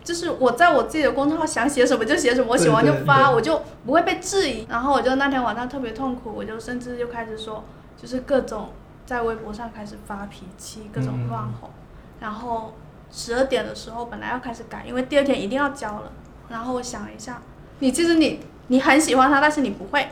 [0.05, 4.65] 就是我在我自己的公众号想写什么就写什么，我写完就发，我就不会被质疑。
[4.69, 7.63] 然后我就那天晚上特别痛苦，我就甚至就开始说，
[8.01, 8.69] 就是各种
[9.05, 11.71] 在微博上开始发脾气，各种乱吼。
[12.19, 12.75] 然后
[13.11, 16.11] 十二点的时候本来要开始改，因为第二天一定要交了。
[16.47, 17.41] 然后我想了一下，
[17.79, 20.07] 你其实你你很喜欢他，但是你不会。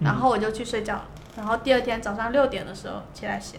[0.00, 1.04] 然后我就去睡觉了。
[1.36, 3.58] 然后第二天早上六点的时候起来写，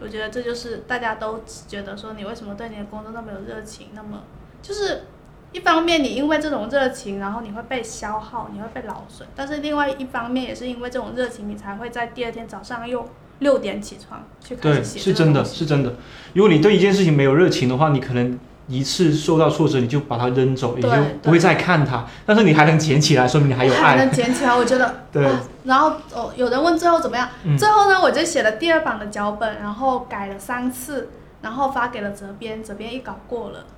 [0.00, 4.22] 我觉得这就是大家都觉得说你为什么对你的工作那么有热情，那么
[4.66, 5.04] 就是
[5.52, 15.94] 一方面你因为这种热情，然后你会被消耗，你会被劳损，但是另外一方面也是因为这种热情，你才会在第二天早上又六点起床去开对，始写是真的，是真的。
[16.34, 20.90] 如果你对一件事情没有热情的话，你可能一次受到挫折，你就把它扔走，你就
[21.22, 22.04] 不会再看它。
[22.26, 23.96] 但是你还能捡起来，说明你还有还爱。
[24.04, 27.28] 能捡起来，我觉得 对哇然后哦，有人问最后怎么样？
[27.44, 31.10] 嗯最后呢，我就写了第二版的脚本，然后改了三次，
[31.42, 33.75] 然后发给了责编，责编一稿过了，嗯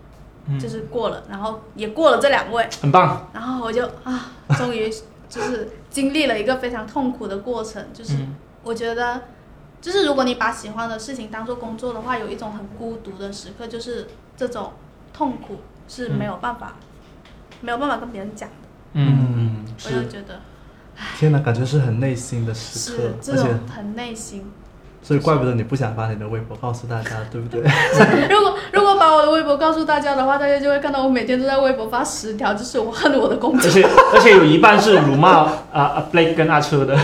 [0.58, 3.28] 就是过了，然后也过了这两位，很棒。
[3.32, 4.88] 然后我就啊， 终于
[5.28, 9.22] 就是经历了一个非常痛苦的过程，就是嗯我觉得，
[9.80, 14.06] 就是如果你把喜欢的事情当做工作的话，有一种很孤独的时刻，就是
[14.37, 14.72] 这种
[15.12, 16.76] 痛苦是没有办法，
[17.61, 18.54] 没有办法跟别人讲的。
[18.94, 20.40] 嗯，我就觉得
[21.16, 24.50] 天哪，感觉是很内心的时是刻，而且这种很内心。
[25.00, 27.62] 所以怪不得你不想发你的微博告诉大家，对不对？
[28.28, 33.68] 如果如果把我的微博告诉大家的话，大家就会看到我每天都在微博发十条，就是我恨我的工作。
[33.68, 36.96] 而且而且有一半是辱骂啊啊 Blake 跟阿车的，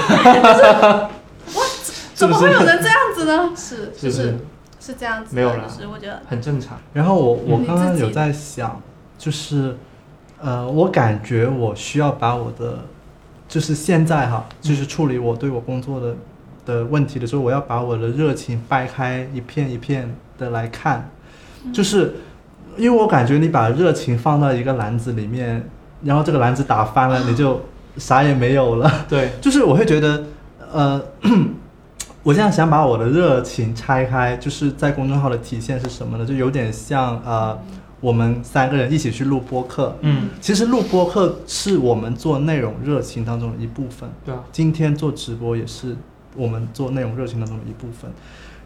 [2.14, 3.50] 怎么会有人这样子呢？
[3.56, 4.10] 是是就是？
[4.10, 4.38] 不是
[4.80, 5.64] 是这样子，没有啦。
[5.66, 6.78] 就是我觉得很正常。
[6.92, 8.78] 然后我我刚刚有在想，
[9.16, 9.74] 就是
[10.42, 12.80] 呃，我感觉我需要把我的，
[13.48, 16.14] 就是现在哈，就是处理我对我工作的
[16.66, 21.08] 的问题的时候，我要把我的热情掰开一片一片的来看，
[21.72, 22.14] 就是
[22.76, 25.68] 因为我感觉你把热情放到一个篮子里面，
[26.02, 27.60] 然后这个篮子打翻了，你就
[27.96, 28.90] 啥也没有了。
[29.08, 30.24] 对，就是我会觉得，
[30.72, 31.00] 呃，
[32.22, 36.26] 我现在想把我的热情拆开，就是在公众号的体现是什么呢？
[36.26, 37.58] 就有点像呃，
[38.00, 39.96] 我们三个人一起去录播客。
[40.00, 44.10] 嗯，其实录播客是我们做内容热情当中的一部分。
[44.24, 45.96] 对啊，今天做直播也是
[46.34, 48.10] 我们做内容热情当中的一部分。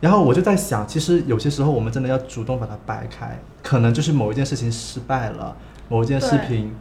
[0.00, 5.56] 然后我就在想，其实有些时候我们真的要主动把它掰开，可能就是某一件事情失败了，
[5.88, 6.46] 某一件视对。
[6.46, 6.76] 频，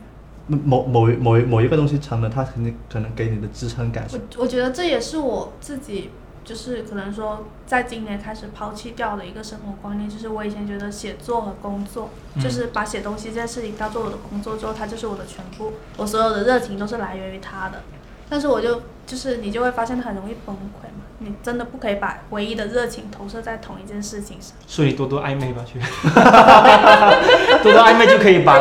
[0.48, 4.08] 某某某某一个东西成了，它肯定可能给你的支撑感。
[4.14, 6.10] 我我觉得这也是我自己，
[6.46, 12.42] 就是可能说，在今年开始抛弃掉的一个生活观念，就是我以前觉得写作和工作，嗯。
[12.42, 17.82] 就是把写东西这件事情当做我的工作之后，它就是我的全部，我所有的热情都是来源于它的。
[18.30, 24.52] 但是我就就是你就会发现它很容易崩溃嘛，你真的不可以把唯一的热情投射在同一件事情上。
[24.68, 25.80] 所以多多暧昧吧，去，
[27.64, 28.54] 多多暧昧就可以把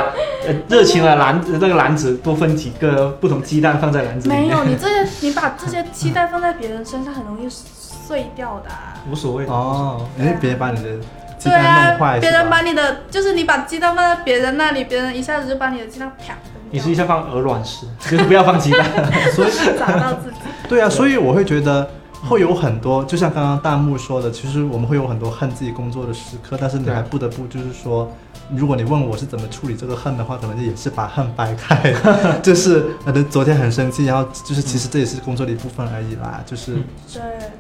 [0.46, 9.44] 呃热情的篮子那个篮子多分几个不同鸡蛋放在篮子里面，没有，你这些你把这些期待放在别人身上，很容易碎掉的啊、无所谓。
[9.46, 10.90] 哦，因为别人把你的
[11.38, 16.34] 鸡对蛋弄坏，啊，别人把你的，就是你把鸡蛋放在别人那里，别人一下子就把你的鸡蛋啪
[16.70, 18.84] 你是一下放鹅卵石，就是不要放鸡蛋。
[19.32, 20.36] 所 以砸到自己。
[20.68, 21.88] 对啊，所以我会觉得
[22.28, 28.10] 会有很多，就像刚刚弹幕说的，其实我们会有很多恨自己工作的时刻，但是你还不得不就是说，
[28.54, 31.94] 如果你问我是怎么处理这个恨的话，可能也是把恨掰开，
[32.42, 36.76] 就是可能昨天很生气，然后就是其实这也是工作的一部分而已啦，就是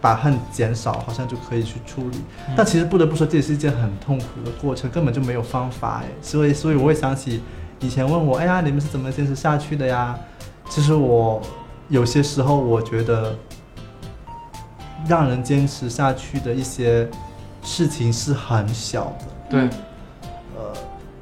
[0.00, 2.18] 把恨减少，好像就可以去处理。
[2.48, 6.08] 嗯但其实不得不说，这也是一件很痛苦的过程，根本就没有方法哎。
[6.20, 7.42] 所以，所以我会想起
[7.80, 10.18] 以前问我，哎呀，你们是怎么坚持下去的呀？
[10.68, 11.40] 其实我
[11.88, 13.36] 有些时候我觉得，
[15.08, 17.08] 让人坚持下去的一些
[17.62, 19.24] 事情是很小的。
[19.48, 19.60] 对，
[20.56, 20.72] 呃，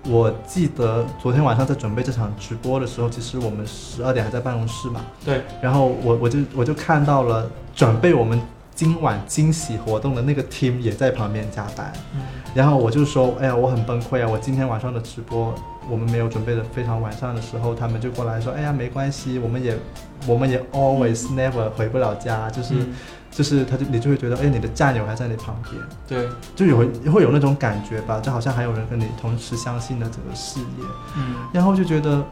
[0.09, 8.40] 我记得昨天晚上在准备这场直播的时候，其实我们十二点还在办公室嘛，对，然后我我就我就看到了准备我们
[8.75, 12.23] 今晚惊喜活动的那个 team 也在旁边加班，嗯。
[12.55, 14.29] 然后我就说，哎呀，我很崩溃啊！
[14.29, 15.53] 我今天晚上的直播
[15.90, 19.77] 我们没有准备的非常完善的时候，他们就过来说，哎呀，没关系，我们也
[20.25, 22.94] 我们也 always never 回不了家，就是、嗯
[23.35, 26.77] 就是他就你就会觉得，哎，你的战友还在你旁边，对，就有
[27.11, 32.25] 会有那种感觉吧，就好像还有人跟你同时相信了整个事业，嗯，然后就觉得，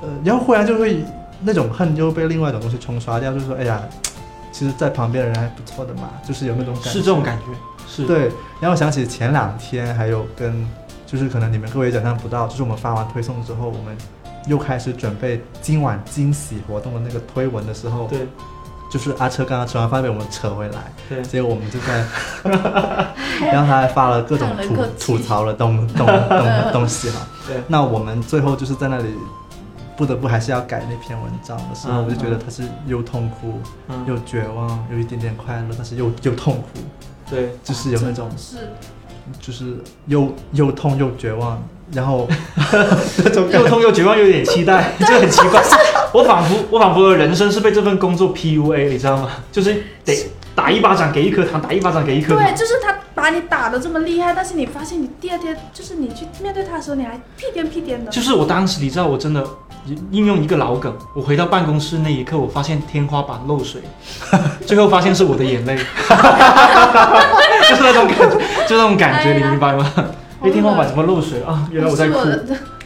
[0.00, 1.04] 呃，然后忽然就会
[1.40, 3.82] 那种恨就被另外一种东西冲刷掉，就是说，哎呀，
[4.52, 7.44] 其实在旁边的人还不错的嘛，就是有那种感觉，是这种感觉，
[7.88, 8.30] 是，对，
[8.60, 10.64] 然后想起前两天还有跟，
[11.04, 13.96] 就是可能你们各位想象不到，就是我们发完推送之后，我们
[14.46, 18.26] 又开始准备今晚惊喜活动的那个推文的时候，对，
[18.92, 22.04] 就是阿车刚刚吃完饭被我们扯回来，对，结果我们就在，
[23.50, 24.76] 然后他还发了各种吐
[25.16, 29.14] 吐槽的东东 东东西哈，对，那我们最后就是在那里。
[29.94, 32.04] 不得不还是要改那篇文章的时候，嗯。
[32.06, 36.80] 我就觉得他是又痛苦、嗯，又绝望，有一点点快乐，但是又又痛苦，
[37.28, 38.70] 对，就是有那种是。
[39.38, 39.76] 就是
[40.06, 42.28] 又又痛又绝望，然后
[43.52, 45.62] 又痛又绝望，又有点期待， 就很奇怪。
[46.12, 49.28] 我仿佛我仿佛的人生是被这份工作 PUA，你知道吗？
[49.50, 52.52] 就是得打一巴掌给一颗糖，打一巴掌给一颗糖对，。
[52.54, 58.10] 就是他把你打的这么厉害，但是你发现你第二天就是你去面对他的时候，你还屁颠屁颠的。
[58.10, 59.42] 就是我当时，你知道，我真的
[60.10, 63.80] 应用一个老梗，我回到办公室那一刻，我发现天花板漏水，
[64.66, 65.84] 最后发现是我的眼泪，就
[67.74, 69.90] 是那种感觉，就那种感觉，哎你明白吗？
[70.42, 71.66] 哎，天花板怎么漏水啊？
[71.70, 72.18] 原来我在哭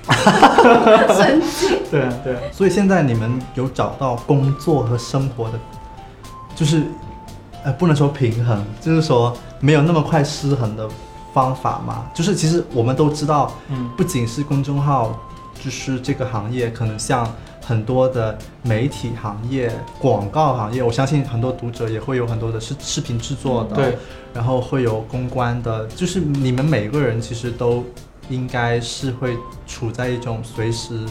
[1.14, 1.79] 神经。
[1.90, 2.40] 对啊，对啊。
[2.53, 5.59] 所以现在你们有找到工作和生活的，
[6.55, 6.83] 就是
[7.64, 10.88] 呃不能说平衡，就是说没有那么快失衡的
[11.33, 12.05] 方法吗？
[12.14, 15.19] 就是其实我们都知道，嗯不仅是公众号，
[15.64, 17.27] 就是这个行业，可能像
[17.66, 23.98] 很多的媒体行业、广告行业，我相信很多读者也会有很多的视视频制作的，对，
[24.33, 27.85] 然后会有公关的，就是你们每个人其实都
[28.29, 31.05] 应该是会处在一种随时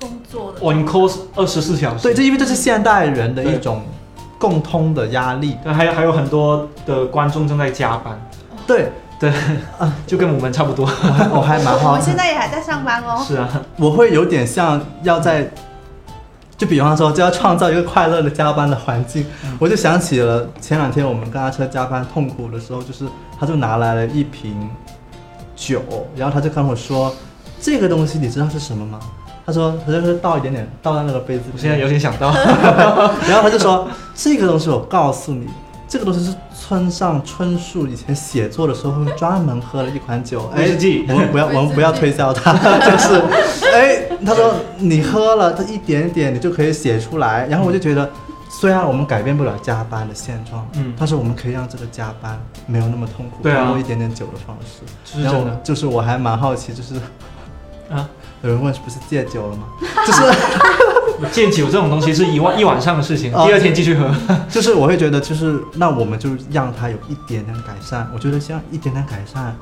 [0.00, 0.60] 工作的。
[0.60, 2.04] on call 二十四小时。
[2.04, 3.82] 对，这因为这是现代人的一种
[4.38, 5.58] 共通的压力。
[5.62, 8.18] 对，还有还有很多的观众正在加班，
[8.66, 9.30] 对对，
[10.06, 10.86] 就跟我们差不多。
[10.86, 13.22] 我还我还蛮好我，现在也还在上班哦。
[13.26, 15.50] 是啊，我会有点像要在，
[16.56, 19.24] 就比方说就要创造一个快乐的加班的环境。
[19.58, 23.06] 我就想起了前两天我们跟阿车加班痛苦的时候，就是
[23.38, 24.68] 他就拿来了一瓶
[25.56, 25.82] 酒，
[26.16, 27.14] 然后他就跟我说，
[27.60, 29.00] 这个东西你知道是什么吗？
[29.46, 31.52] 他说，他就是倒一点点，倒在那个杯子里面。
[31.54, 32.30] 我现在有点想到，
[33.26, 35.48] 然后他就说，这个东西我告诉你，
[35.90, 40.48] 这个东西是村上春树以前写作的时候会专门喝了一款酒。
[40.54, 43.20] 哎威士忌，我们不要， 我们不要推销它， 就是，
[43.74, 47.44] 哎，他说你喝了这一点点，你就可以写出来。
[47.48, 48.08] 然后我就觉得，
[48.48, 55.20] 虽然我们改变不了加班的现状，嗯但是我们可以让这个加班没有那么痛苦，通过一点点酒的方式。
[55.24, 56.94] 然后这是真的就是我还蛮好奇，就是
[57.90, 58.08] 啊。
[58.42, 59.64] 有人问是不是戒酒了吗？
[60.06, 60.22] 就是
[61.32, 64.10] 戒酒这种东西是一晚 一晚上的事情，哦第二天继续喝。
[64.48, 68.10] 就是我会觉得，就是那我们就让它有一点点改善。
[68.14, 69.56] 我觉得像一点点改善，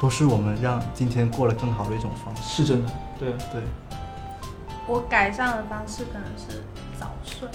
[0.00, 2.42] 都是我们让今天过得更好的一种方式。
[2.42, 3.62] 是真的，对，对，
[4.86, 6.62] 我改善的方式可能是
[6.98, 7.48] 早睡。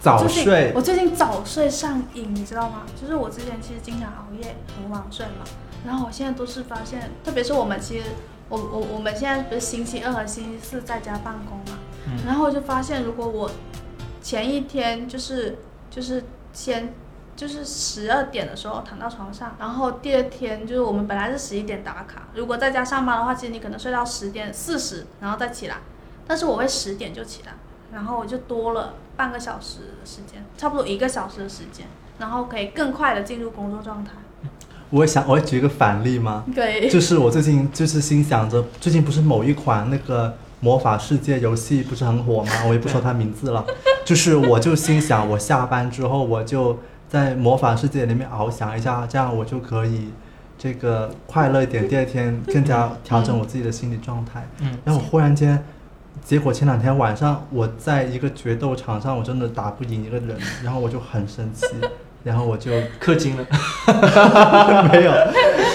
[0.00, 2.82] 早睡我最近早睡上瘾，你知道吗？
[3.00, 5.44] 就是我之前其实经常熬夜，很晚睡嘛。
[5.86, 8.04] 然后我现在都是发现，特别是我们其实，
[8.48, 11.78] 我我我们现在不是星期二和星期四在家办公嘛，
[12.12, 13.50] 嗯然后我就发现，如果我
[14.22, 15.58] 前一天就是
[15.90, 16.22] 就是
[16.52, 16.92] 先
[17.34, 25.76] 就是十二点的时候躺到床上，然后第二天就是我们本来是十一点打卡，如果在家上班的话，其实你可能睡到十点四十，然后再起来，
[26.26, 27.52] 但是我会十点就起来，
[27.92, 31.86] 然后我就多了半个小时的时间，差不多一个小时的时间，
[32.18, 34.12] 然后可以更快的进入工作状态。
[34.90, 36.44] 我会想，我会举一个反例吗？
[36.54, 42.52] 对，就是我最近就是心想着，最近不是某一款那个魔法世界游戏不是很火吗？
[42.68, 43.66] 我也不说它名字了，
[44.04, 50.10] 就是我就心想，我下班之后我就在魔法世界里面翱翔一下，这样我就可以
[50.56, 54.46] 这个快乐一点，第二天更加调整我自己的心理状态。
[54.60, 55.62] 嗯，然后我忽然间，
[56.24, 61.66] 结果前两天晚上我在一个决斗场上，我真的打不赢一个人，然后我就很生气，
[62.22, 62.70] 然后我就
[63.00, 63.44] 氪金了。
[64.92, 65.10] 没有，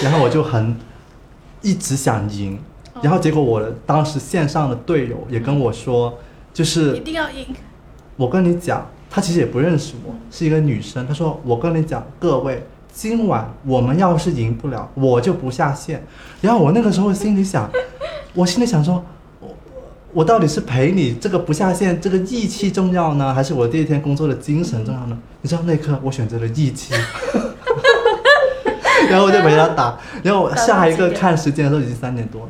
[0.02, 0.74] 然后我就很
[1.60, 2.58] 一直想赢，
[3.02, 6.18] 然后结果我的当时线上的队友也跟我说，
[6.52, 7.46] 就是一定要赢。
[8.16, 12.66] 我跟你讲，她其实也不认识我，是一个女生，她说我跟你讲，各位。
[12.90, 16.04] 今晚我们要是赢不了，我就不下线。
[16.40, 17.70] 然后我那个时候心里想，
[18.34, 19.04] 我心里想说，
[19.38, 19.48] 我
[20.12, 25.16] 我到底是陪你这个不下线这个义气重要呢，还是我第一天工作的精神重要呢？
[25.42, 26.92] 你知道那一刻我选择了义气，
[29.08, 32.48] 然后我就陪他打，然后下一个看时间的时候已经三点多了，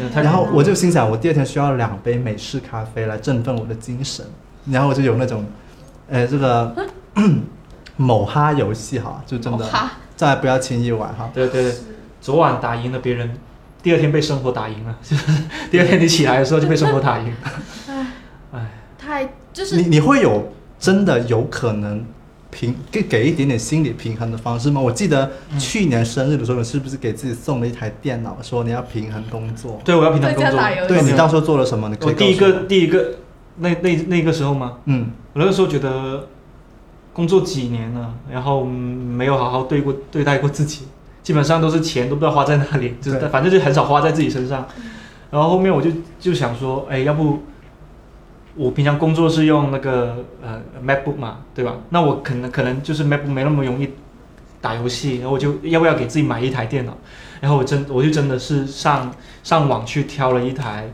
[0.00, 4.24] 天啊，然后我就心想，我第二天需要两杯美式咖啡来振奋我的精神，
[4.70, 5.44] 然后我就有那种，
[6.08, 6.74] 呃，这个
[7.96, 11.30] 某哈游戏哈，就真的哈，再不要轻易玩哈。
[11.32, 11.74] 对对对，
[12.20, 13.38] 昨晚打赢了别人，
[13.82, 15.32] 第二天被生活打赢了，就 是
[15.70, 17.32] 第二天你起来的时候就被生活打赢。
[18.52, 22.04] 哎，太就是你你会有真的有可能
[22.58, 24.80] 平给给一点点心理平衡的方式吗？
[24.80, 29.78] 我记得嗯去年生日的时候，你是不是给自己送了一台电脑，说你要平衡工作？
[29.84, 31.90] 对，我要平衡工作对你到时候做了什么？
[31.90, 33.16] 你可以我第一个第一个
[33.58, 34.78] 那那那个时候吗？
[34.86, 36.28] 嗯我那个时候觉得
[37.12, 40.86] 工作几年了，然后嗯没有好好对过对待过自己，
[41.22, 44.66] 基本上都是钱都不知道花在哪里，就是反正就很少花在自己身上。
[45.30, 47.42] 然后后面我就就想说，哎，要不
[48.56, 51.76] 我平常工作是用那个呃 MacBook 嘛，对吧？
[51.90, 53.90] 那我可能可能就是 MacBook 没那么容易
[54.60, 56.96] 打游戏，然后我就要不要给自己买一台电脑？
[57.40, 60.90] 然后我真我就真的是上上网去挑了一台。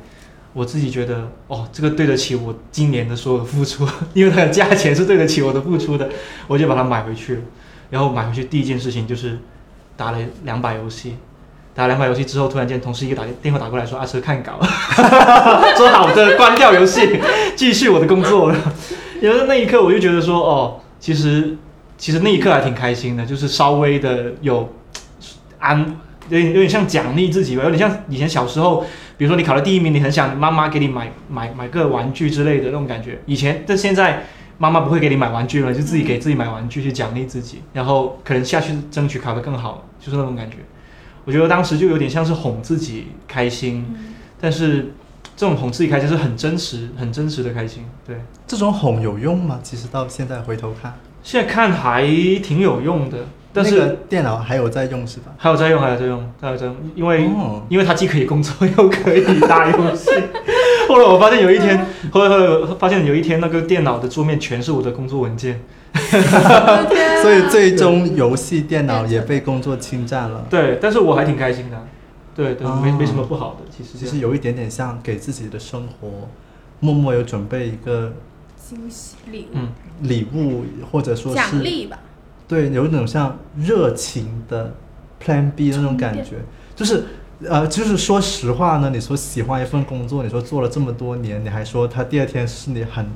[0.54, 6.10] 我自己觉得，哦，这个对得起我今年的所有的付出，因为它的价钱是对得起我的付出的，
[6.46, 7.40] 我就把它买回去了。
[7.88, 9.38] 然后买回去第一件事情就是
[9.96, 11.16] 打了两把游戏，
[11.74, 14.58] 打两把游戏之后，突然间同事一个打电话打过来说阿车看稿，
[15.76, 17.18] 说好的关掉游戏，
[17.56, 18.58] 继续我的工作了。
[19.20, 21.56] 然后那一刻我就觉得说哦，其实
[21.96, 24.70] 其实那一刻还挺开心的，就是稍微的有
[25.58, 25.78] 安，
[26.28, 28.84] 有点有点像奖励自己吧，有点像以前小时候，
[29.16, 33.18] 比如说你考了第一名，你很想妈妈给你买买买个玩具之类的那种感觉。
[33.26, 34.26] 以前但现在
[34.58, 40.56] 妈妈不会给你买玩具了，就自己给自己买玩具去奖励自己，然后可能下去争取考得更好，就是那种感觉。
[41.24, 44.92] 我觉得当时就有点像是哄自己开心，嗯但是
[45.36, 47.84] 这种哄自己开心是很真实、很真实的开心。
[48.06, 48.16] 对，
[48.46, 49.60] 这种哄有用吗？
[49.62, 52.04] 其实到现在回头看，现在看还
[52.42, 53.18] 挺有用的，
[53.52, 55.32] 但是、那个电脑还有在用是吧？
[55.38, 60.10] 还有在用，还有在用，还有在用，因为、哦因为它既可以工作又可以打游戏。
[60.88, 65.60] 后来我发现有一天，后来后来我发现有一天那个电脑的桌面全是我的工作文件。
[67.22, 70.46] 所以最终游戏电脑也被工作侵占了。
[70.48, 71.86] 对，但是我还挺开心的。
[72.34, 72.96] 对对，没哦。
[72.98, 76.08] 没什么不好的，其实其实有一点点像给自己的生活
[76.80, 78.12] 默默有准备一个
[78.56, 79.68] 惊喜礼物、嗯，
[80.00, 81.98] 礼物，或者说是奖励吧，
[82.48, 84.74] 对，有一种像热情的
[85.22, 86.36] Plan B 的那种感觉，
[86.74, 87.04] 就是
[87.46, 93.06] 呃，就是说实话呢，你说喜欢一份工作，你说做了这么多年，你还说他第二天是你很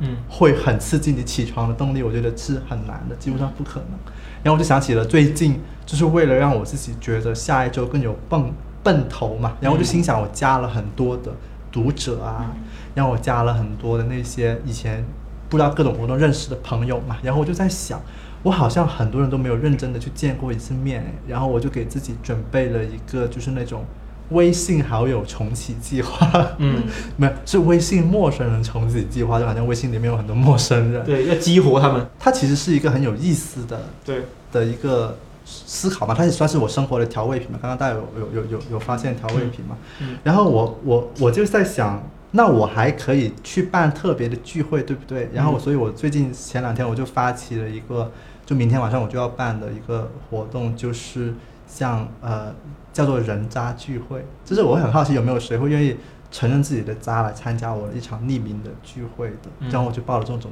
[0.00, 3.98] 嗯会很刺激你起床的动力，我觉得是很难的，基本上不可能。
[4.42, 11.30] 然后我就想起了最近，就是为了让我自己觉得下一周更有奔奔头嘛，然后我就心想，我加了很多的
[11.70, 12.50] 读者啊，
[12.94, 15.04] 然后我加了很多的那些以前
[15.48, 18.00] 不知道各种活动认识的朋友嘛，然后我就在想，
[18.42, 23.84] 我好像很多人都没有认真的去见过一次面，哎然后我就给自己准备了一个就是那种
[24.30, 26.82] 微信好友重启计划，嗯，
[27.16, 32.06] 没有是微信陌生人重启计划，就好像微信里面有很多陌生人，对，要激活他们。
[32.18, 34.22] 它其实是一个很有意思的对，
[34.52, 37.58] 的一个思考嘛，它也算是我生活的调味品嘛。
[37.60, 39.76] 刚刚大家有有有有有发现调味品嘛？
[40.00, 42.00] 嗯然后我我我就在想，
[42.32, 45.28] 那我还可以去办特别的聚会，对不对？
[45.32, 48.12] 然后我嗯所以，我最近前两天我就发起了一个，
[48.46, 51.34] 就明天晚上我就要办的一个活动，就是
[51.66, 52.54] 像呃
[52.92, 55.96] 叫做人渣聚会，就是我很好奇有没有谁会愿意
[56.30, 60.50] 承认自己的渣来参加我的一场匿名的聚会的，嗯然后我就抱着这种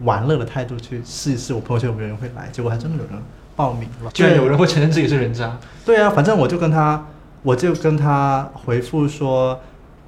[0.00, 3.22] 玩乐的态度去试一试，我朋友圈有没有人会来，结果还真的有人
[3.54, 5.58] 报名了，居然有人会承认自己是人渣。
[5.84, 7.06] 对啊，反正我就跟他，
[7.42, 9.60] 我就跟他回复说，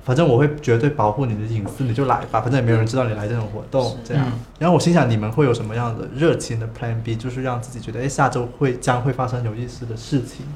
[0.03, 4.27] 反正我会绝对保护你的隐私，你就来吧，反正也没有人知道你来这种活动是，这样。
[4.27, 10.47] 嗯然后我心想，你们会有什么样的热情的 Plan B，就是让自己觉得，哎，下周会将会发生有意思的事情。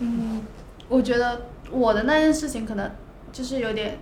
[0.00, 0.42] 嗯，
[0.88, 2.90] 我觉得我的那件事情可能
[3.32, 3.98] 就是有点，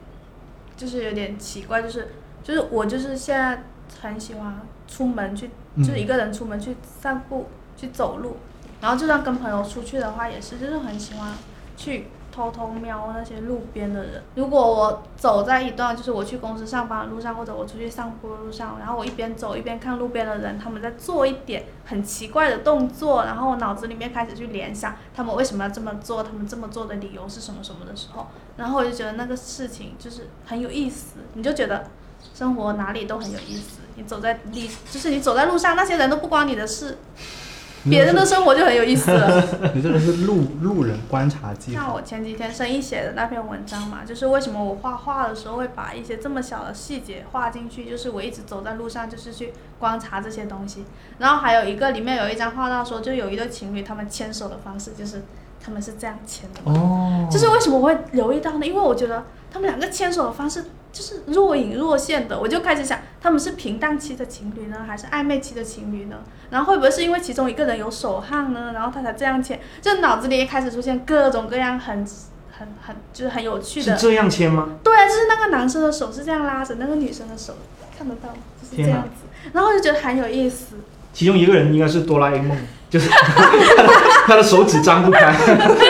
[0.77, 2.09] 就是有点奇怪，就是
[2.43, 3.65] 就是我就是现在
[4.01, 8.37] 很喜欢出门去，就是一个人出门去散步、去走路，
[8.81, 11.33] 然后就算跟朋友出去的话，也是就是很喜欢
[11.77, 12.07] 去
[12.37, 14.23] 偷偷瞄那些路边的人。
[14.35, 28.27] 如果我走在一段就是我去公司上班的路上，或者我出去散步的路上，然后我一边走一边看路边的人，他们在做一点很奇怪的动作，然后我脑子里面开始去联想他们为什么要这么做，他们这么做的理由是什么什么的时候，
[28.59, 31.87] 然后我就觉得那个事情就是很有意思，你就觉得
[32.35, 33.81] 生活哪里都很有意思。
[33.99, 36.99] 你走在你就是你走在路上，那些人都不关你的事，
[37.89, 39.43] 别人的生活就很有意思了。
[39.75, 41.73] 你这个是路路人观察记。
[41.73, 50.85] 像我前几天生意写的那篇文章嘛，就是为什么我画画的时候会把一些这么小的细节画进去，就是我一直走在路上，就是去观察这些东西。
[51.19, 55.23] 然后还有一个里面有一张画到说，就有一对情侣他们牵手的方式，就是
[55.65, 56.61] 他们是这样牵的。
[56.65, 58.67] 哦，就是为什么我会留意到呢？
[58.67, 66.17] 因为我觉得他们两个牵手的方式就是若隐若现的，我就开始想，他们是平淡期的情侣呢，还是暧昧期的情侣呢？
[66.51, 69.61] 然后会不会是因为其中一个人有手汗呢，然后他才这样牵？
[69.81, 72.07] 就脑子里也开始出现各种各样很
[72.59, 73.97] 很很就是很有趣的。
[73.97, 74.69] 是这样签吗？
[74.83, 77.55] 对啊，就是那个男生的手是这样拉着，那个女生的手
[77.99, 78.37] 看得到吗？
[78.63, 80.77] 就是这样子，然后就觉得很有意思。
[81.13, 82.55] 其中一个人应该是哆啦 A 梦，
[82.91, 83.09] 就是
[84.27, 85.35] 他的手指张不开，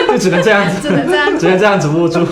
[0.07, 2.25] 就只能这样子，只能这样子只能这样子握住。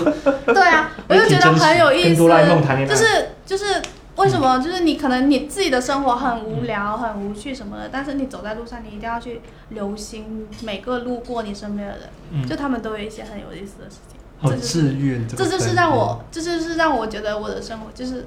[0.46, 2.08] 对啊，我就觉得很有意思。
[2.08, 3.82] 跟哆啦 A 梦谈恋爱，就是就是
[4.16, 4.58] 为什么？
[4.58, 9.40] 就是你可能你自己的生活很无聊、很无趣什么的，但是你走在路上，你一定要去
[9.70, 14.18] 留心每个路过你身边的人，嗯就他们都有一些很有意思的事情。
[14.38, 18.26] 好治愈，这就是让我，这就是让我觉得我的生活就是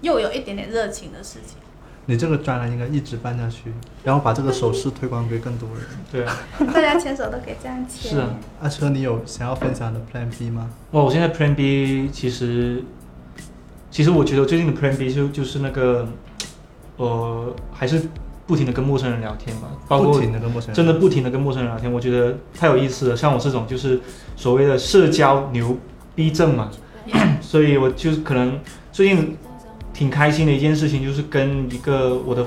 [0.00, 1.58] 又有一点点热情的事情。
[2.06, 3.72] 你这个专栏应该一直办下去，
[4.02, 5.78] 然后把这个手势推广给更多人。
[6.12, 6.36] 对啊，
[6.72, 8.10] 大家牵手都可以这样牵。
[8.12, 8.28] 是啊
[8.60, 10.68] 阿车，你有想要分享的 Plan B 吗？
[10.90, 12.82] 哇，我现在 Plan B 其实，
[13.94, 16.04] 其实我觉得最近的 Plan B 就就是那个，
[16.96, 18.02] 呃，还是
[18.44, 23.16] 不停的跟陌生人聊天嘛，包不括停的跟陌生人，真的不停的跟陌生人聊天，我觉得太有意思了。
[23.16, 24.00] 像我这种就是
[24.34, 25.78] 所谓的社交牛
[26.12, 26.72] 逼症嘛，
[27.40, 28.58] 所以我就可能
[28.90, 29.38] 最近
[29.92, 32.44] 挺开心的一件事情，就是跟一个我的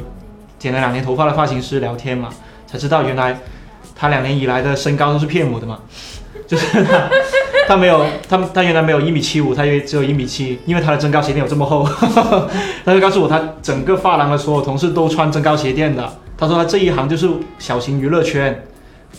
[0.60, 2.28] 剪了两年头发的发型师聊天嘛，
[2.68, 3.40] 才知道原来
[3.96, 5.80] 他两年以来的身高都是骗我的嘛，
[6.46, 7.10] 就是他
[7.68, 11.84] 他没有他他原来没有一米七五，他以为只有一米七，因为他的增高鞋垫有这么厚，
[12.86, 18.64] 他就告诉我他整个发廊的所有同事都穿增高鞋垫的，他说他这一行就是小型娱乐圈，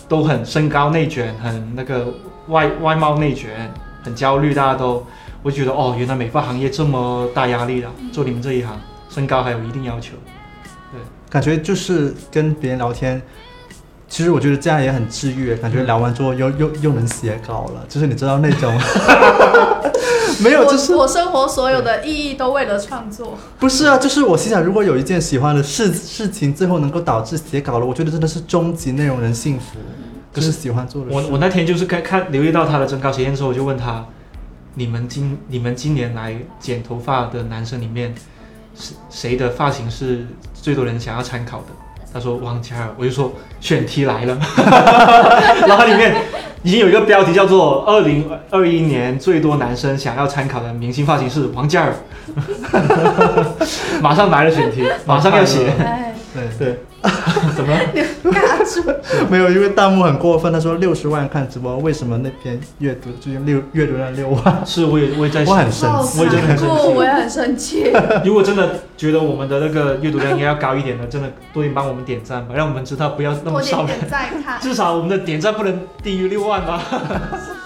[0.07, 2.07] 都很身高内卷，很那个
[2.47, 3.71] 外外貌内卷，
[4.03, 5.05] 很焦虑，大家都，
[5.43, 8.75] 我就觉得哦，原来美发行业这么大压力的，做你们这一行，
[9.09, 10.13] 身高还有一定要求。
[10.91, 13.21] 对感觉就是跟别人聊天，
[14.09, 18.75] 其实我觉得这样也很治愈，感觉聊完之后又又又能写稿了，就是你知道那种，
[20.41, 23.37] 没有，就是我我生活所有的意义都为了创作。
[23.59, 29.77] 不是啊，就是我心想，如果有一件喜欢的事事情，最后能够导致写稿了，我觉得真的是终极内容人幸福，
[30.33, 31.15] 可就是是喜欢做的事。
[31.15, 34.03] 我我那天就是看看留意到他的增高鞋垫之后，我就问他，
[34.73, 38.15] 你们今你们今年来剪头发的男生里面，
[38.73, 41.65] 谁谁的发型是最多人想要参考的？
[42.13, 44.37] 他说王嘉尔，我就说选题来了，
[45.67, 46.15] 然后它里面
[46.63, 51.93] 已经有一个标题叫做“二零二一年最多男生想要参考的明星发型是王嘉尔”，
[54.01, 56.47] 马上来了选题，马上要写，哎，对。
[56.57, 56.79] 对，
[57.55, 57.73] 怎么？
[57.73, 57.79] 了？
[58.23, 58.83] 尬住。
[59.29, 64.61] 没有，因为弹幕很过分，他说六十万看直播，为什么那篇阅读最近六阅读量六万？
[64.65, 67.91] 是我也我也在想我很，生气我也真的很生气，我也很生气。
[68.25, 74.59] 如果真的觉得我们的那个阅读量应该要高一点的，真的多点帮我们点赞吧，让我们知道不要那么少人，点赞看。
[74.61, 76.81] 至少我们的点赞不能低于六万吧。